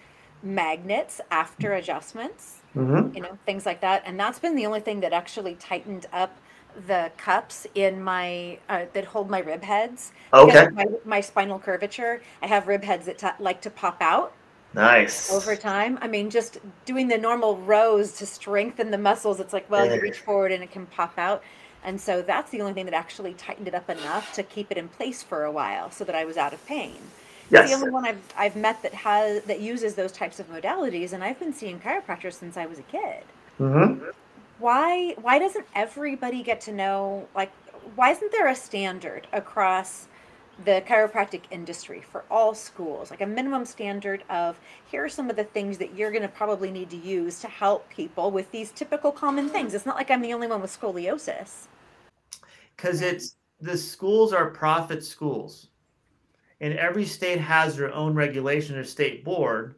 [0.43, 2.58] magnets after adjustments.
[2.76, 3.15] Mm-hmm.
[3.15, 4.04] You know, things like that.
[4.06, 6.38] And that's been the only thing that actually tightened up
[6.86, 10.12] the cups in my uh, that hold my rib heads.
[10.34, 10.67] Okay.
[10.73, 14.34] My, my, spinal curvature, I have rib heads that t- like to pop out.
[14.73, 15.32] Nice.
[15.32, 19.39] Over time, I mean, just doing the normal rows to strengthen the muscles.
[19.39, 19.95] It's like, well, yeah.
[19.95, 21.41] you reach forward and it can pop out,
[21.84, 24.78] and so that's the only thing that actually tightened it up enough to keep it
[24.78, 26.97] in place for a while, so that I was out of pain.
[27.49, 27.69] Yes.
[27.69, 31.13] It's the only one I've I've met that has that uses those types of modalities,
[31.13, 33.23] and I've been seeing chiropractors since I was a kid.
[33.60, 34.05] Mm-hmm.
[34.60, 37.51] Why why doesn't everybody get to know like
[37.95, 40.07] why isn't there a standard across
[40.65, 43.12] the chiropractic industry for all schools?
[43.12, 46.27] Like a minimum standard of here are some of the things that you're going to
[46.27, 49.73] probably need to use to help people with these typical common things.
[49.73, 51.67] It's not like i'm the only one with scoliosis.
[52.75, 55.69] Because it's the schools are profit schools
[56.62, 59.76] and every state has their own regulation or state board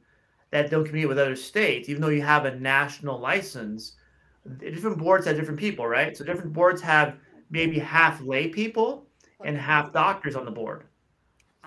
[0.52, 3.96] that don't compete with other states even though you have a national license
[4.58, 6.16] different boards have different people, right?
[6.16, 7.16] So different boards have
[7.50, 9.06] maybe half lay people
[9.44, 10.86] and half doctors on the board.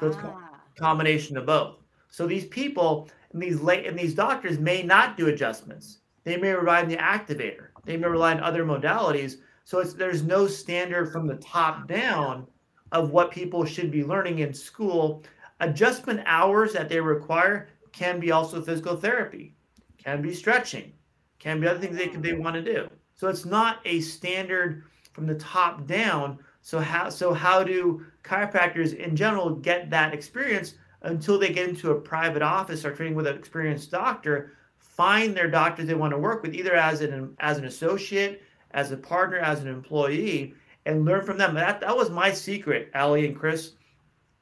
[0.01, 0.61] So it's ah.
[0.77, 1.77] a combination of both.
[2.09, 5.98] So these people and these lay and these doctors may not do adjustments.
[6.25, 7.68] They may rely on the activator.
[7.85, 9.37] They may rely on other modalities.
[9.64, 12.46] So it's there's no standard from the top down
[12.92, 15.24] of what people should be learning in school.
[15.61, 19.55] Adjustment hours that they require can be also physical therapy,
[19.98, 20.92] can be stretching,
[21.38, 22.88] can be other things they they want to do.
[23.14, 26.38] So it's not a standard from the top down.
[26.61, 31.90] So how so how do chiropractors in general get that experience until they get into
[31.90, 36.18] a private office or training with an experienced doctor, find their doctors they want to
[36.18, 40.55] work with either as an as an associate, as a partner, as an employee,
[40.87, 41.55] and learn from them.
[41.55, 43.73] That that was my secret, Alli and Chris.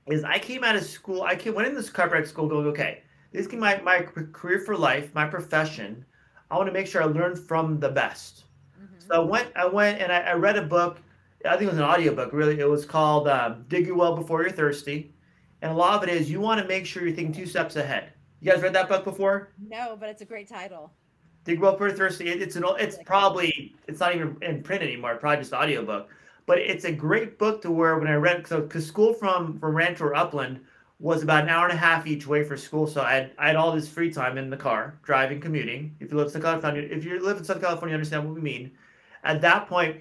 [0.07, 3.03] Is I came out of school, I came went in this chiropractic school going, okay,
[3.33, 6.05] this is my, my career for life, my profession.
[6.51, 8.45] I want to make sure I learn from the best.
[8.81, 8.95] Mm-hmm.
[8.99, 10.99] So I went, I went and I, I, read a book.
[11.45, 12.59] I think it was an audiobook, really.
[12.59, 15.15] It was called um, Dig Your Well Before You're Thirsty.
[15.63, 17.77] And a lot of it is you want to make sure you're thinking two steps
[17.77, 18.13] ahead.
[18.41, 19.53] You guys read that book before?
[19.69, 20.91] No, but it's a great title.
[21.45, 22.29] Dig Well Before You're Thirsty.
[22.29, 25.17] It, it's an it's probably it's not even in print anymore.
[25.17, 26.09] Probably just audiobook.
[26.47, 29.75] But it's a great book to where when I read so because school from from
[29.75, 30.61] Rancho or Upland
[31.01, 32.87] was about an hour and a half each way for school.
[32.87, 35.97] So I had, I had all this free time in the car, driving, commuting.
[35.99, 38.35] If you live in Southern California, if you live in Southern California, you understand what
[38.35, 38.71] we mean.
[39.25, 39.97] At that point,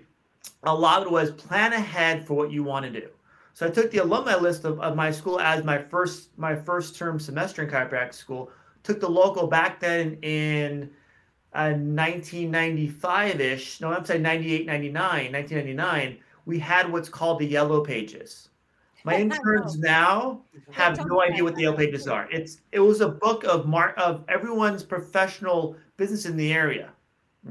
[0.64, 3.08] a lot of it was plan ahead for what you want to do.
[3.54, 6.98] So I took the alumni list of, of my school as my first my first
[6.98, 8.52] term semester in chiropractic school.
[8.84, 10.90] Took the local back then in
[11.54, 13.80] uh, 1995-ish.
[13.82, 16.18] No, I'm saying 98, 99, 1999.
[16.50, 18.50] We had what's called the yellow pages.
[19.04, 22.28] My interns now have no idea what the Yellow Pages are.
[22.32, 26.90] It's it was a book of mar- of everyone's professional business in the area.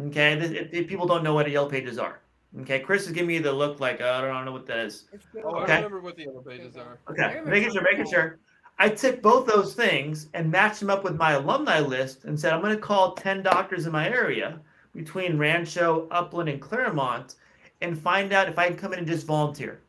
[0.07, 2.19] Okay, if, if people don't know what the Yellow Pages are.
[2.63, 5.05] Okay, Chris is giving me the look like uh, I don't know what that is.
[5.45, 5.75] Oh, okay.
[5.75, 6.99] I remember what the Yellow Pages are.
[7.09, 8.41] Okay, making sure, making sure.
[8.81, 12.53] I took both those things and matched them up with my alumni list and said
[12.53, 14.59] I'm going to call ten doctors in my area
[14.93, 17.37] between Rancho, Upland, and Claremont
[17.81, 19.81] and find out if I can come in and just volunteer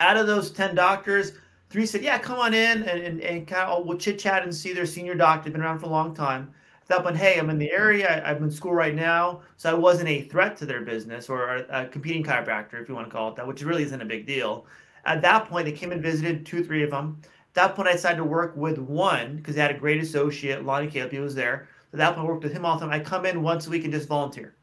[0.00, 1.32] out of those 10 doctors,
[1.70, 4.42] three said, yeah, come on in and, and, and kind of oh, we'll chit chat
[4.42, 5.44] and see their senior doctor.
[5.44, 6.52] They've been around for a long time.
[6.86, 8.22] That one, hey, I'm in the area.
[8.24, 9.40] I, am in school right now.
[9.56, 13.08] So I wasn't a threat to their business or a, competing chiropractor, if you want
[13.08, 14.66] to call it that, which really isn't a big deal.
[15.06, 17.20] At that point, they came and visited two, three of them.
[17.22, 20.64] At that point, I decided to work with one because they had a great associate.
[20.64, 21.68] Lonnie Caleb, was there.
[21.92, 22.92] At that point, I worked with him all the time.
[22.92, 24.54] I come in once a week and just volunteer.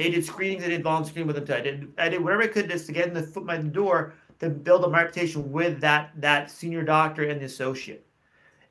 [0.00, 0.62] They did screenings.
[0.62, 1.44] They did volunteering with them.
[1.44, 1.52] Too.
[1.52, 4.14] I did I did whatever I could just to get in the foot my door
[4.38, 8.06] to build up my reputation with that that senior doctor and the associate.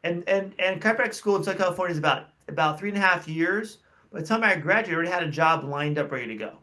[0.04, 3.28] And and and chiropractic school in Southern California is about about three and a half
[3.28, 3.78] years.
[4.12, 6.58] By the time I graduated, I already had a job lined up, ready to go.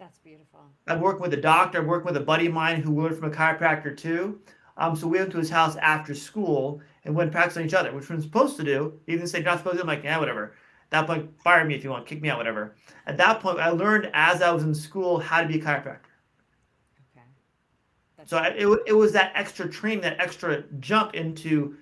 [0.00, 0.64] That's beautiful.
[0.88, 1.78] I'm working with a doctor.
[1.78, 4.40] I'm working with a buddy of mine who learned from a chiropractor too.
[4.76, 8.10] Um, so we went to his house after school and went practicing each other, which
[8.10, 8.98] we're supposed to do.
[9.06, 10.54] Even say they're not supposed to, I'm like, yeah, whatever.
[10.92, 12.74] At that point, fire me if you want, kick me out, whatever.
[13.06, 16.00] At that point, I learned as I was in school how to be a chiropractor.
[17.14, 17.24] Okay.
[18.16, 21.76] That's so I, it, it was that extra training, that extra jump into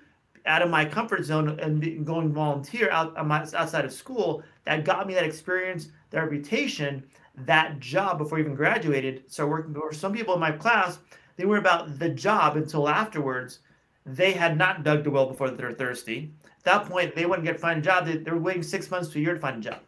[0.45, 5.07] out of my comfort zone and going volunteer out uh, outside of school that got
[5.07, 7.03] me that experience, that reputation,
[7.35, 9.23] that job before I even graduated.
[9.27, 10.99] So working for some people in my class,
[11.35, 13.59] they were about the job until afterwards.
[14.05, 16.33] They had not dug the well before they're thirsty.
[16.59, 18.05] At that point, they wouldn't get find a job.
[18.05, 19.79] They, they were waiting six months to a year to find a job.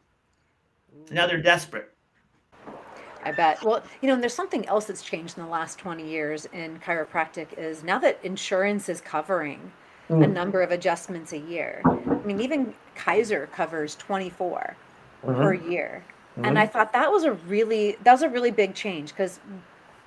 [1.12, 1.92] Now they're desperate.
[3.24, 3.64] I bet.
[3.64, 6.80] Well, you know, and there's something else that's changed in the last 20 years in
[6.80, 9.72] chiropractic is now that insurance is covering
[10.10, 10.24] mm.
[10.24, 11.82] a number of adjustments a year.
[11.86, 14.76] I mean, even Kaiser covers 24
[15.24, 15.42] mm-hmm.
[15.42, 16.04] per year.
[16.34, 16.46] Mm-hmm.
[16.46, 19.40] And I thought that was a really that was a really big change because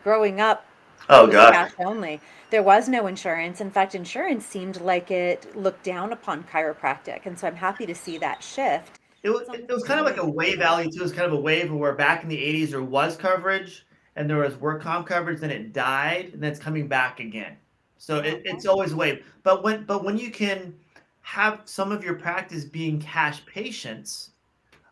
[0.03, 0.66] growing up
[1.08, 1.52] Oh god.
[1.52, 2.20] Cash only.
[2.50, 3.60] There was no insurance.
[3.60, 7.94] In fact, insurance seemed like it looked down upon chiropractic, and so I'm happy to
[7.94, 9.00] see that shift.
[9.22, 11.00] It was, it was kind of like a wave valley too.
[11.00, 13.86] It was kind of a wave where back in the 80s there was coverage
[14.16, 17.56] and there was work comp coverage, then it died, and then it's coming back again.
[17.96, 19.24] So it, it's always a wave.
[19.42, 20.74] But when but when you can
[21.22, 24.30] have some of your practice being cash patients,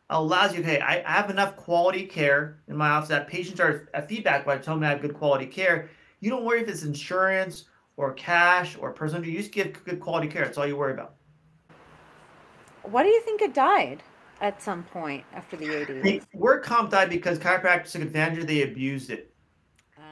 [0.09, 3.89] allows you, okay, I, I have enough quality care in my office that patients are
[3.95, 5.91] a feedback by telling me I have good quality care
[6.23, 7.65] you don't worry if it's insurance
[7.97, 9.27] or cash or personal.
[9.27, 10.45] You just give good quality care.
[10.45, 11.17] That's all you worry about.
[12.85, 14.03] Why do you think it died
[14.41, 16.03] at some point after the 80s?
[16.03, 18.47] The work comp died because chiropractors took advantage of it.
[18.47, 19.35] They abused it.
[19.99, 20.03] Oh,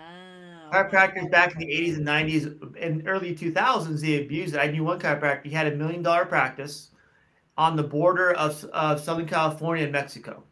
[0.73, 4.59] chiropractors back in the 80s and 90s and early 2000s, they abused it.
[4.59, 6.91] I knew one chiropractor, he had a million dollar practice
[7.57, 10.43] on the border of, of Southern California and Mexico.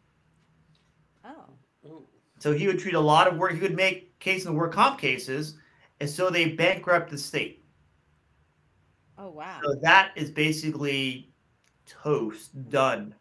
[1.25, 2.03] Oh.
[2.39, 3.53] So he would treat a lot of work.
[3.53, 5.55] He would make case in the work comp cases,
[5.99, 7.63] and so they bankrupt the state.
[9.17, 9.59] Oh wow!
[9.63, 11.31] So that is basically
[11.85, 13.15] toast, done.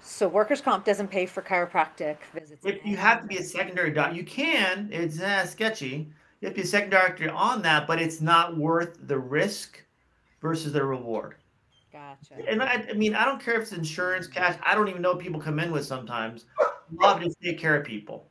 [0.00, 2.64] So workers' comp doesn't pay for chiropractic visits.
[2.64, 4.88] If you have to be a secondary doctor, you can.
[4.92, 6.10] It's uh, sketchy.
[6.40, 9.82] You have to be a secondary doctor on that, but it's not worth the risk
[10.42, 11.36] versus the reward.
[11.90, 12.34] Gotcha.
[12.46, 14.58] And I, I mean, I don't care if it's insurance, cash.
[14.64, 16.44] I don't even know what people come in with sometimes.
[16.92, 18.28] Love to take care of people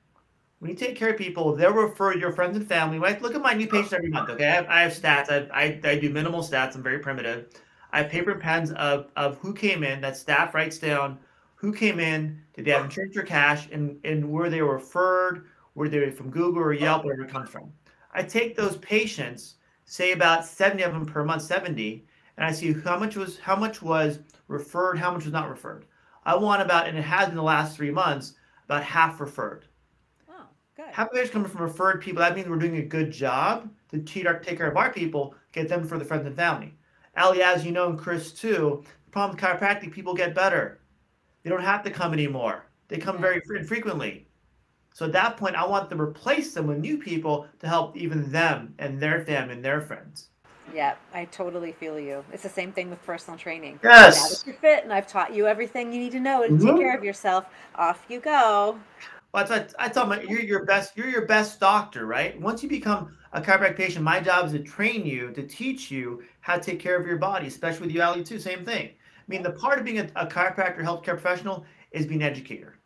[0.64, 2.98] when you take care of people, they'll refer your friends and family.
[2.98, 4.30] Look at my new patients every month.
[4.30, 5.30] Okay, I have, I have stats.
[5.30, 6.76] I, I, I do minimal stats.
[6.76, 7.48] I'm very primitive.
[7.92, 10.00] I have paper and pens of, of who came in.
[10.00, 11.20] That staff writes down
[11.56, 15.48] who came in, did they have insurance or cash, and, and where they were referred,
[15.76, 17.70] were they from Google or Yelp, wherever it comes from.
[18.14, 22.06] I take those patients, say about 70 of them per month, 70,
[22.38, 25.84] and I see how much was how much was referred, how much was not referred.
[26.26, 29.66] I want about, and it has in the last three months, about half referred.
[30.76, 30.86] Good.
[30.98, 32.22] Of coming from referred people.
[32.22, 35.88] That means we're doing a good job to take care of our people, get them
[35.88, 36.74] for the friends and family.
[37.16, 40.80] Alli, as you know, and Chris too, the problem with chiropractic, people get better.
[41.44, 42.66] They don't have to come anymore.
[42.88, 44.28] They come very infrequently.
[44.96, 48.32] So at that point, I want to replace them with new people to help even
[48.32, 50.30] them and their family and their friends.
[50.74, 52.24] Yeah, I totally feel you.
[52.32, 53.80] It's the same thing with personal training.
[53.84, 54.16] Yes.
[54.16, 56.66] Now that you're fit and I've taught you everything you need to know to mm-hmm.
[56.66, 57.46] take care of yourself,
[57.76, 58.80] off you go.
[59.34, 62.40] Well, that's I tell my you're your best you're your best doctor, right?
[62.40, 66.24] Once you become a chiropractic patient, my job is to train you, to teach you
[66.42, 68.38] how to take care of your body, especially with you, Alli, too.
[68.38, 68.90] Same thing.
[68.90, 72.78] I mean, the part of being a, a chiropractor, healthcare professional is being an educator.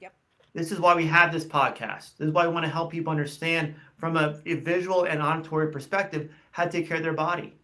[0.00, 0.12] Yep.
[0.54, 2.16] This is why we have this podcast.
[2.16, 5.70] This is why we want to help people understand from a, a visual and auditory
[5.70, 7.54] perspective how to take care of their body,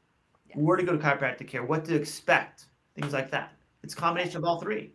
[0.46, 0.56] yes.
[0.58, 3.52] where to go to chiropractic care, what to expect, things like that.
[3.82, 4.92] It's a combination of all three.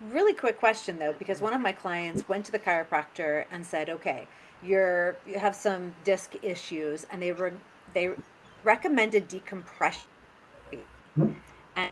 [0.00, 3.88] Really quick question though, because one of my clients went to the chiropractor and said,
[3.88, 4.26] "Okay,
[4.62, 7.52] you're you have some disc issues," and they were
[7.94, 8.10] they
[8.64, 10.08] recommended decompression.
[11.76, 11.90] And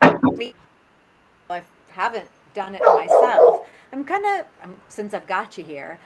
[0.00, 3.66] I haven't done it myself.
[3.92, 5.98] I'm kind of um, since I've got you here.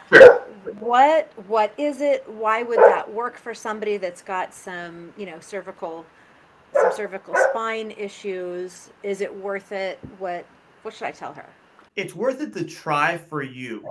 [0.81, 2.29] What what is it?
[2.29, 6.05] Why would that work for somebody that's got some you know cervical
[6.75, 8.91] some cervical spine issues?
[9.05, 10.01] Is it worth it?
[10.19, 10.45] What
[10.87, 11.47] what should I tell her?
[11.97, 13.83] It's worth it to try for you.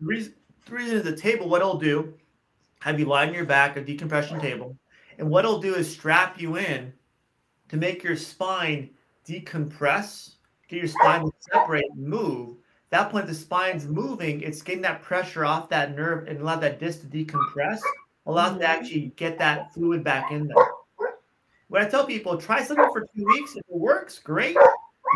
[0.00, 0.34] The reason,
[0.66, 1.48] the reason is the table.
[1.48, 2.12] What it'll do,
[2.80, 4.76] have you lie on your back, a decompression table,
[5.16, 6.92] and what it'll do is strap you in
[7.70, 8.90] to make your spine
[9.26, 10.34] decompress,
[10.68, 12.50] get your spine to separate and move.
[12.92, 16.56] At that point, the spine's moving, it's getting that pressure off that nerve and allow
[16.56, 17.80] that disc to decompress,
[18.26, 18.58] allow mm-hmm.
[18.58, 20.66] to actually get that fluid back in there.
[21.68, 24.58] When I tell people, try something for two weeks, if it works, great.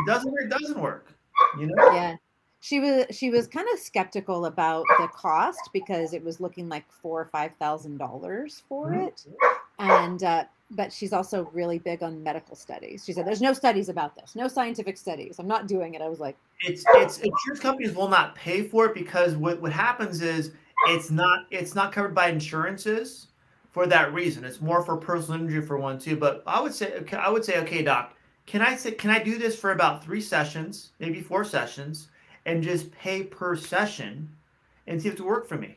[0.07, 1.13] Doesn't work, it doesn't work.
[1.59, 1.93] You know?
[1.93, 2.17] Yeah.
[2.61, 6.91] She was she was kind of skeptical about the cost because it was looking like
[6.91, 9.03] four or five thousand dollars for mm-hmm.
[9.03, 9.27] it,
[9.79, 13.05] and uh, but she's also really big on medical studies.
[13.05, 15.39] She said, "There's no studies about this, no scientific studies.
[15.39, 18.87] I'm not doing it." I was like, "It's it's insurance companies will not pay for
[18.87, 20.51] it because what what happens is
[20.89, 23.29] it's not it's not covered by insurances
[23.71, 24.45] for that reason.
[24.45, 26.17] It's more for personal injury for one too.
[26.17, 28.15] But I would say I would say, okay, doc,
[28.49, 32.09] can I say can I do this for about three sessions, maybe four sessions,
[32.47, 34.29] and just pay per session,
[34.87, 35.77] and see if it work for me."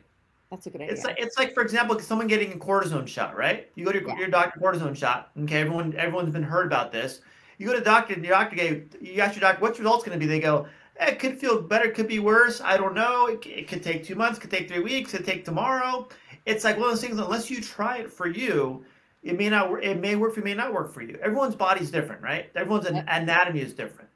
[0.50, 0.94] That's a good idea.
[0.94, 3.68] It's like it's like for example, someone getting a cortisone shot, right?
[3.74, 4.18] You go to your, yeah.
[4.18, 5.30] your doctor cortisone shot.
[5.42, 7.20] Okay, everyone everyone's been heard about this.
[7.58, 10.02] You go to the doctor, and the doctor gave you ask your doctor what's results
[10.02, 10.26] going to be.
[10.26, 10.66] They go,
[10.96, 12.62] eh, it could feel better, could be worse.
[12.62, 13.26] I don't know.
[13.26, 16.08] It, it could take two months, could take three weeks, could take tomorrow.
[16.46, 17.18] It's like one of those things.
[17.18, 18.82] Unless you try it for you,
[19.22, 19.82] it may not.
[19.82, 21.18] It may work for you, may not work for you.
[21.22, 22.50] Everyone's body's different, right?
[22.54, 24.08] Everyone's anatomy is different.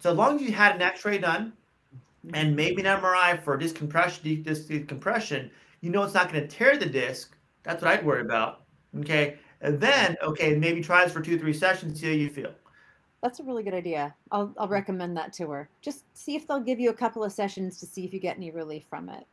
[0.00, 1.52] So as long as you had an X-ray done,
[2.32, 6.76] and maybe an MRI for decompression, disc decompression, you know it's not going to tear
[6.76, 7.36] the disc.
[7.62, 8.62] That's what I'd worry about.
[9.00, 9.38] Okay.
[9.60, 12.52] And then, okay, maybe try this for two, three sessions, see how you feel.
[13.22, 14.14] That's a really good idea.
[14.30, 15.70] I'll, I'll recommend that to her.
[15.80, 18.36] Just see if they'll give you a couple of sessions to see if you get
[18.36, 19.26] any relief from it.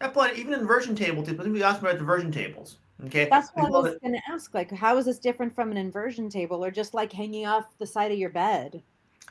[0.00, 2.78] That point, even inversion table, typically we ask about inversion tables.
[3.04, 3.28] Okay.
[3.30, 4.54] That's what I was going to ask.
[4.54, 7.86] Like, how is this different from an inversion table or just like hanging off the
[7.86, 8.82] side of your bed?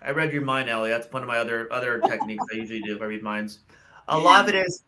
[0.01, 0.89] I read your mind, Alli.
[0.89, 2.95] That's one of my other other techniques I usually do.
[2.95, 3.59] If I read minds.
[4.07, 4.83] A lot of it is,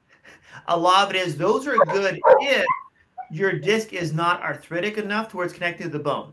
[0.67, 1.37] a lot of it is.
[1.37, 2.65] Those are good if
[3.31, 6.31] your disc is not arthritic enough to where it's connected to the bone.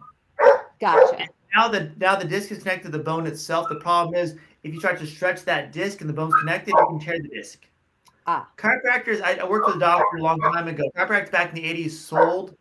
[0.81, 1.21] Gotcha.
[1.21, 3.69] And now the now the disc is connected to the bone itself.
[3.71, 6.87] The problem is if you try to stretch that disc and the bone's connected, you
[6.89, 7.65] can tear the disc.
[8.27, 8.49] Ah.
[8.57, 10.85] Chiropractors, I, I worked with a doctor a long time ago.
[10.97, 12.57] Chiropractors back in the 80s sold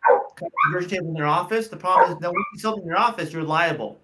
[0.66, 1.68] inversion tables in their office.
[1.68, 4.00] The problem is that when you sell them in your office, you're liable.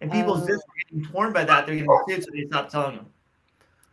[0.00, 1.66] And people's uh, discs are getting torn by that.
[1.66, 3.06] They're getting sued, so they stop telling them.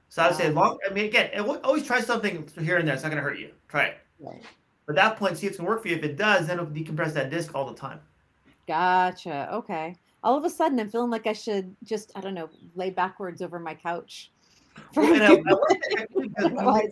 [0.10, 0.78] So I would say, long.
[0.88, 1.32] I mean, again,
[1.64, 2.94] always try something here and there.
[2.94, 3.52] It's not going to hurt you.
[3.70, 3.98] Try it.
[4.20, 4.44] Right.
[4.86, 5.96] But at that point, see if it's going to work for you.
[5.96, 8.00] If it does, then it'll decompress that disc all the time.
[8.68, 9.50] Gotcha.
[9.54, 9.96] Okay.
[10.24, 13.42] All of a sudden, I'm feeling like I should just, I don't know, lay backwards
[13.42, 14.32] over my couch.
[14.96, 15.20] we,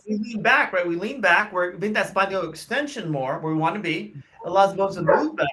[0.07, 0.87] lean back, right?
[0.87, 1.53] We lean back.
[1.53, 4.13] We're in that spinal extension more where we want to be.
[4.15, 5.49] It allows the bones to move better.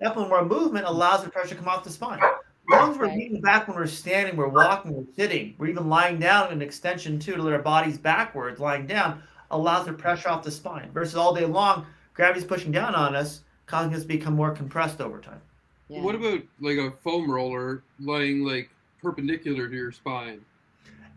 [0.00, 2.20] That point, more movement allows the pressure to come off the spine.
[2.22, 2.30] As
[2.70, 6.18] long as we're leaning back when we're standing, we're walking, we're sitting, we're even lying
[6.18, 10.28] down in an extension too to let our bodies backwards, lying down allows the pressure
[10.28, 10.90] off the spine.
[10.92, 15.00] Versus all day long, gravity's pushing down on us, causing us to become more compressed
[15.00, 15.40] over time.
[15.88, 16.02] Yeah.
[16.02, 18.68] What about like a foam roller lying like
[19.02, 20.42] perpendicular to your spine?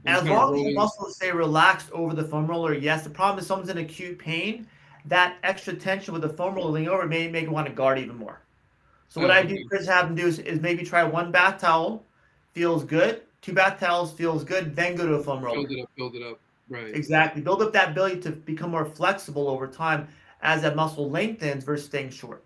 [0.06, 3.04] As long as the muscles stay relaxed over the foam roller, yes.
[3.04, 4.68] The problem is someone's in acute pain,
[5.06, 8.00] that extra tension with the foam roller leaning over may make them want to guard
[8.00, 8.42] even more.
[9.10, 12.04] So what I do, Chris, have them do is, is maybe try one bath towel,
[12.54, 13.22] feels good.
[13.42, 14.76] Two bath towels feels good.
[14.76, 15.58] Then go to a foam roller.
[15.68, 15.90] Build it up.
[15.98, 16.40] Build it up.
[16.70, 16.96] Right.
[16.96, 17.42] Exactly.
[17.42, 20.08] Build up that ability to become more flexible over time
[20.42, 22.44] as that muscle lengthens versus staying short.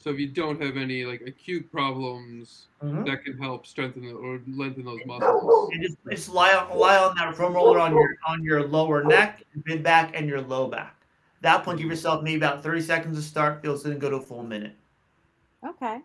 [0.00, 3.04] So if you don't have any like acute problems, Mhm.
[3.06, 5.70] that can help strengthen the, or lengthen those muscles.
[5.72, 9.02] And just, just lie on lie on that foam roller on your on your lower
[9.02, 10.94] neck, mid back, and your low back.
[11.40, 13.62] That point, give yourself maybe about 30 seconds to start.
[13.62, 14.74] Feels good and go to a full minute.
[15.66, 16.00] Okay.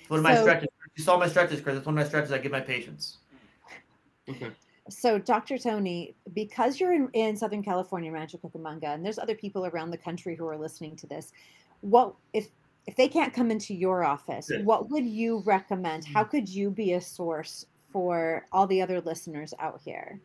[0.00, 0.68] It's one of my So- stretches.
[0.96, 1.76] You saw my stretches, Chris.
[1.76, 3.18] It's one of my stretches I give my patients.
[4.28, 4.50] Okay.
[4.88, 5.58] So, Dr.
[5.58, 9.98] Tony, because you're in, in Southern California, Rancho Cucamonga, and there's other people around the
[9.98, 11.32] country who are listening to this,
[11.80, 12.48] what if
[12.86, 14.50] if they can't come into your office?
[14.62, 16.04] What would you recommend?
[16.04, 20.20] How could you be a source for all the other listeners out here?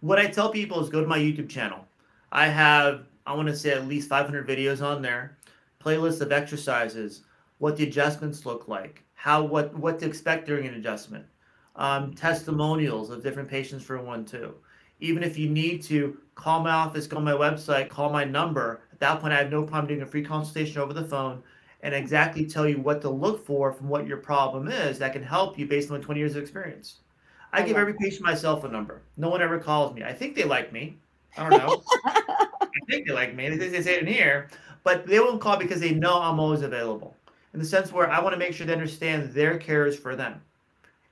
[0.00, 1.80] What I tell people is go to my YouTube channel.
[2.30, 5.38] I have, I want to say, at least 500 videos on there,
[5.82, 7.22] playlists of exercises,
[7.58, 11.24] what the adjustments look like, how what what to expect during an adjustment,
[11.74, 14.54] um, testimonials of different patients for one two.
[15.00, 18.82] Even if you need to call my office, go on my website, call my number.
[18.92, 21.42] At that point, I have no problem doing a free consultation over the phone
[21.82, 25.22] and exactly tell you what to look for from what your problem is that can
[25.22, 26.96] help you based on 20 years of experience.
[27.52, 29.00] I I give every patient my cell phone number.
[29.16, 30.02] No one ever calls me.
[30.02, 30.98] I think they like me.
[31.36, 31.82] I don't know.
[32.04, 32.46] I
[32.88, 33.48] think they like me.
[33.48, 34.48] They, they say it in here,
[34.84, 37.16] but they won't call because they know I'm always available.
[37.54, 40.14] In the sense where I want to make sure they understand their care is for
[40.14, 40.42] them.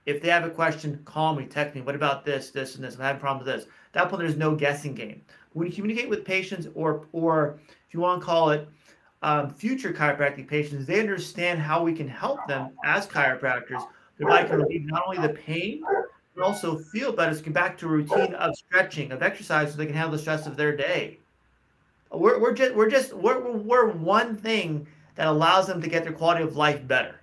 [0.04, 1.80] If they have a question, call me, text me.
[1.80, 2.94] What about this, this, and this?
[2.94, 3.64] I'm having problems with this.
[3.64, 5.22] At that point, there's no guessing game.
[5.52, 8.68] When you communicate with patients, or or if you want to call it
[9.26, 13.84] um, future chiropractic patients, they understand how we can help them as chiropractors.
[14.18, 15.82] Their body can relieve not only the pain,
[16.36, 17.34] but also feel better.
[17.34, 20.18] So get back to a routine of stretching, of exercise, so they can handle the
[20.18, 21.18] stress of their day.
[22.12, 26.12] We're, we're just we're just we're, we're, one thing that allows them to get their
[26.12, 27.20] quality of life better.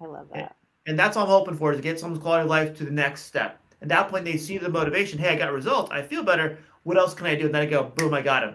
[0.00, 0.54] I love that.
[0.86, 2.92] And that's all I'm hoping for is to get someone's quality of life to the
[2.92, 3.58] next step.
[3.82, 5.18] At that point, they see the motivation.
[5.18, 5.90] Hey, I got results.
[5.90, 6.58] I feel better.
[6.84, 7.46] What else can I do?
[7.46, 8.54] And then I go, boom, I got him.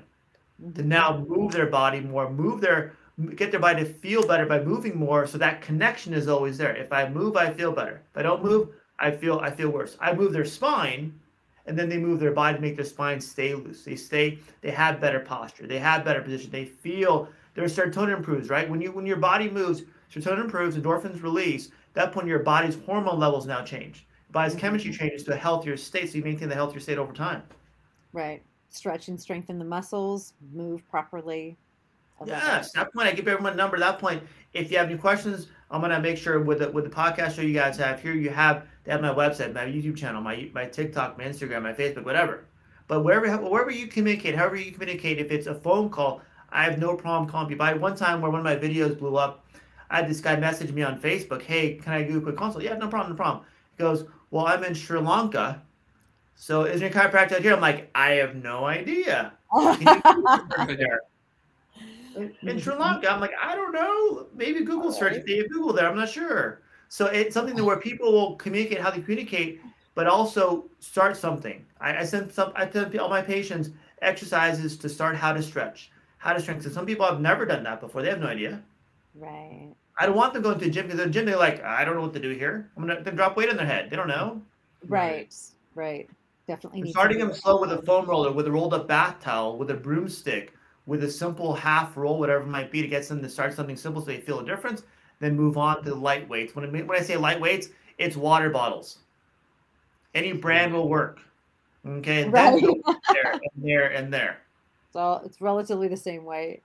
[0.76, 2.94] To now move their body more, move their,
[3.36, 5.28] get their body to feel better by moving more.
[5.28, 6.76] So that connection is always there.
[6.76, 8.02] If I move, I feel better.
[8.12, 9.98] If I don't move, I feel, I feel worse.
[10.00, 11.14] I move their spine,
[11.68, 13.84] and then they move their body to make their spine stay loose.
[13.84, 15.68] They stay, they have better posture.
[15.68, 16.50] They have better position.
[16.50, 18.68] They feel their serotonin improves, right?
[18.68, 21.68] When you, when your body moves, serotonin improves, endorphins release.
[21.68, 24.08] At that point, your body's hormone levels now change.
[24.28, 24.62] Your body's mm-hmm.
[24.62, 27.44] chemistry changes to a healthier state, so you maintain the healthier state over time.
[28.14, 28.42] Right.
[28.70, 31.58] Stretch and strengthen the muscles, move properly.
[32.26, 33.76] Yes, that point I give everyone a number.
[33.76, 36.84] At that point, if you have any questions, I'm gonna make sure with the with
[36.84, 39.96] the podcast show you guys have here, you have they have my website, my YouTube
[39.96, 42.46] channel, my my TikTok, my Instagram, my Facebook, whatever.
[42.88, 46.80] But wherever wherever you communicate, however you communicate, if it's a phone call, I have
[46.80, 47.66] no problem calling people.
[47.66, 49.46] I had one time where one of my videos blew up.
[49.90, 52.64] I had this guy message me on Facebook, "Hey, can I do a quick consult?"
[52.64, 53.46] Yeah, no problem, no problem.
[53.78, 55.62] He goes, "Well, I'm in Sri Lanka,
[56.38, 60.02] so is there a chiropractor out here?" I'm like, "I have no idea." Can you
[60.16, 61.02] Google search there?
[62.16, 64.28] In, in Sri Lanka, I'm like, I don't know.
[64.34, 65.42] Maybe Google search they oh.
[65.42, 65.88] have Google there.
[65.88, 66.62] I'm not sure.
[66.90, 69.62] So it's something that where people will communicate how they communicate,
[69.94, 71.66] but also start something.
[71.80, 72.52] I, I send some.
[72.56, 73.70] I tell all my patients
[74.02, 76.72] exercises to start how to stretch, how to strengthen.
[76.72, 78.02] Some people have never done that before.
[78.02, 78.62] They have no idea.
[79.16, 79.74] Right.
[80.00, 81.96] I don't want them going to the gym because the gym they're like, I don't
[81.96, 82.70] know what to do here.
[82.78, 83.90] I'm gonna drop weight on their head.
[83.90, 84.42] They don't know.
[84.88, 85.34] Right.
[85.76, 86.10] Right.
[86.48, 89.70] Definitely starting them slow with a foam roller, with a rolled up bath towel, with
[89.70, 90.54] a broomstick,
[90.86, 93.76] with a simple half roll, whatever it might be, to get them to start something
[93.76, 94.84] simple so they feel a difference.
[95.20, 96.56] Then move on to the light weights.
[96.56, 99.00] When, I when I say light weights, it's water bottles.
[100.16, 101.20] Any brand will work.
[101.86, 102.62] Okay, Right.
[103.14, 104.38] there and there and there.
[104.88, 106.62] It's all it's relatively the same weight.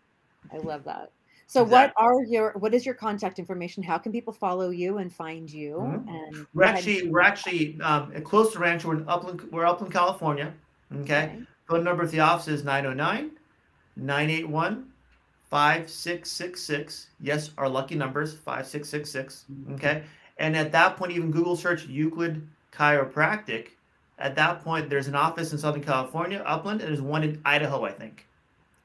[0.52, 1.10] I love that.
[1.52, 3.82] So what are your what is your contact information?
[3.82, 5.74] How can people follow you and find you?
[5.74, 6.08] Mhm.
[6.08, 8.88] And We're actually we're actually um, close to Rancho.
[8.88, 9.42] We're in Upland.
[9.52, 10.54] We're Upland, California.
[11.00, 11.42] Okay.
[11.68, 13.32] Phone number at the office is 909
[13.96, 14.86] 981
[15.50, 17.08] 5666.
[17.20, 19.44] Yes, our lucky numbers 5666.
[19.72, 20.04] Okay.
[20.38, 23.72] And at that point, even Google search Euclid Chiropractic.
[24.18, 27.84] At that point, there's an office in Southern California, Upland, and there's one in Idaho,
[27.84, 28.26] I think.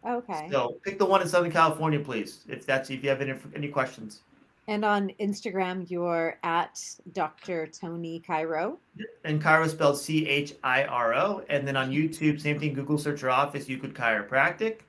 [0.07, 0.47] Okay.
[0.51, 3.67] So pick the one in Southern California, please, if that's if you have any, any
[3.67, 4.21] questions.
[4.69, 6.79] And on Instagram, you're at
[7.13, 7.67] Dr.
[7.67, 8.77] Tony Chiro.
[9.23, 11.43] And Chiro spelled C H I R O.
[11.49, 12.73] And then on YouTube, same thing.
[12.73, 14.79] Google search your office, Euclid Chiropractic.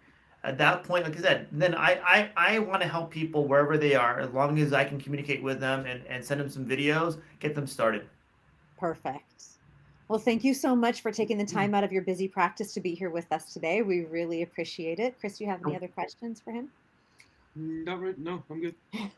[0.45, 3.77] At that point, like I said, then I I, I want to help people wherever
[3.79, 6.65] they are, as long as I can communicate with them and, and send them some
[6.65, 8.07] videos, get them started.
[8.79, 9.45] Perfect.
[10.09, 11.57] Well, thank you so much for taking the mm-hmm.
[11.57, 13.83] time out of your busy practice to be here with us today.
[13.83, 15.19] We really appreciate it.
[15.21, 15.77] Chris, do you have any oh.
[15.77, 16.71] other questions for him?
[17.59, 18.19] Mm, not right.
[18.19, 18.75] No, I'm good.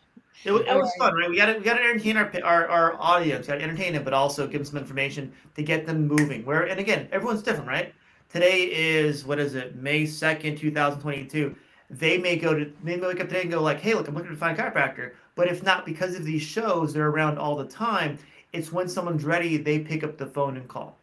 [0.45, 1.29] It, was, it was fun, right?
[1.29, 4.05] We got to we got to entertain our our, our audience, got to entertain them,
[4.05, 6.45] but also give them some information to get them moving.
[6.47, 7.93] Where and again, everyone's different, right?
[8.33, 9.77] Today is what is it?
[9.77, 11.55] May second, two thousand twenty-two.
[11.91, 14.15] They may go to they may wake up today and go like, "Hey, look, I'm
[14.15, 17.57] looking to find a chiropractor." But if not, because of these shows, they're around all
[17.57, 18.17] the time.
[18.53, 20.99] It's when someone's ready, they pick up the phone and call.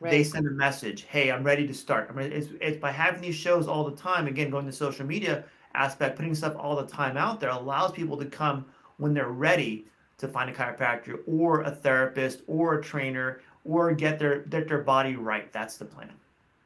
[0.00, 0.10] Right.
[0.10, 2.34] They send a message, "Hey, I'm ready to start." I'm ready.
[2.34, 4.26] It's, it's by having these shows all the time.
[4.26, 5.44] Again, going to social media
[5.74, 8.66] aspect, putting stuff all the time out there allows people to come
[8.98, 9.86] when they're ready
[10.18, 14.82] to find a chiropractor or a therapist or a trainer or get their get their
[14.82, 15.52] body right.
[15.52, 16.12] That's the plan.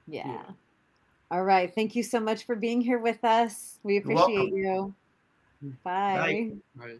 [0.07, 0.27] Yeah.
[0.27, 0.43] yeah.
[1.31, 1.73] All right.
[1.73, 3.79] Thank you so much for being here with us.
[3.83, 4.95] We appreciate you.
[5.85, 6.53] Bye.
[6.75, 6.87] Bye.
[6.87, 6.97] Bye.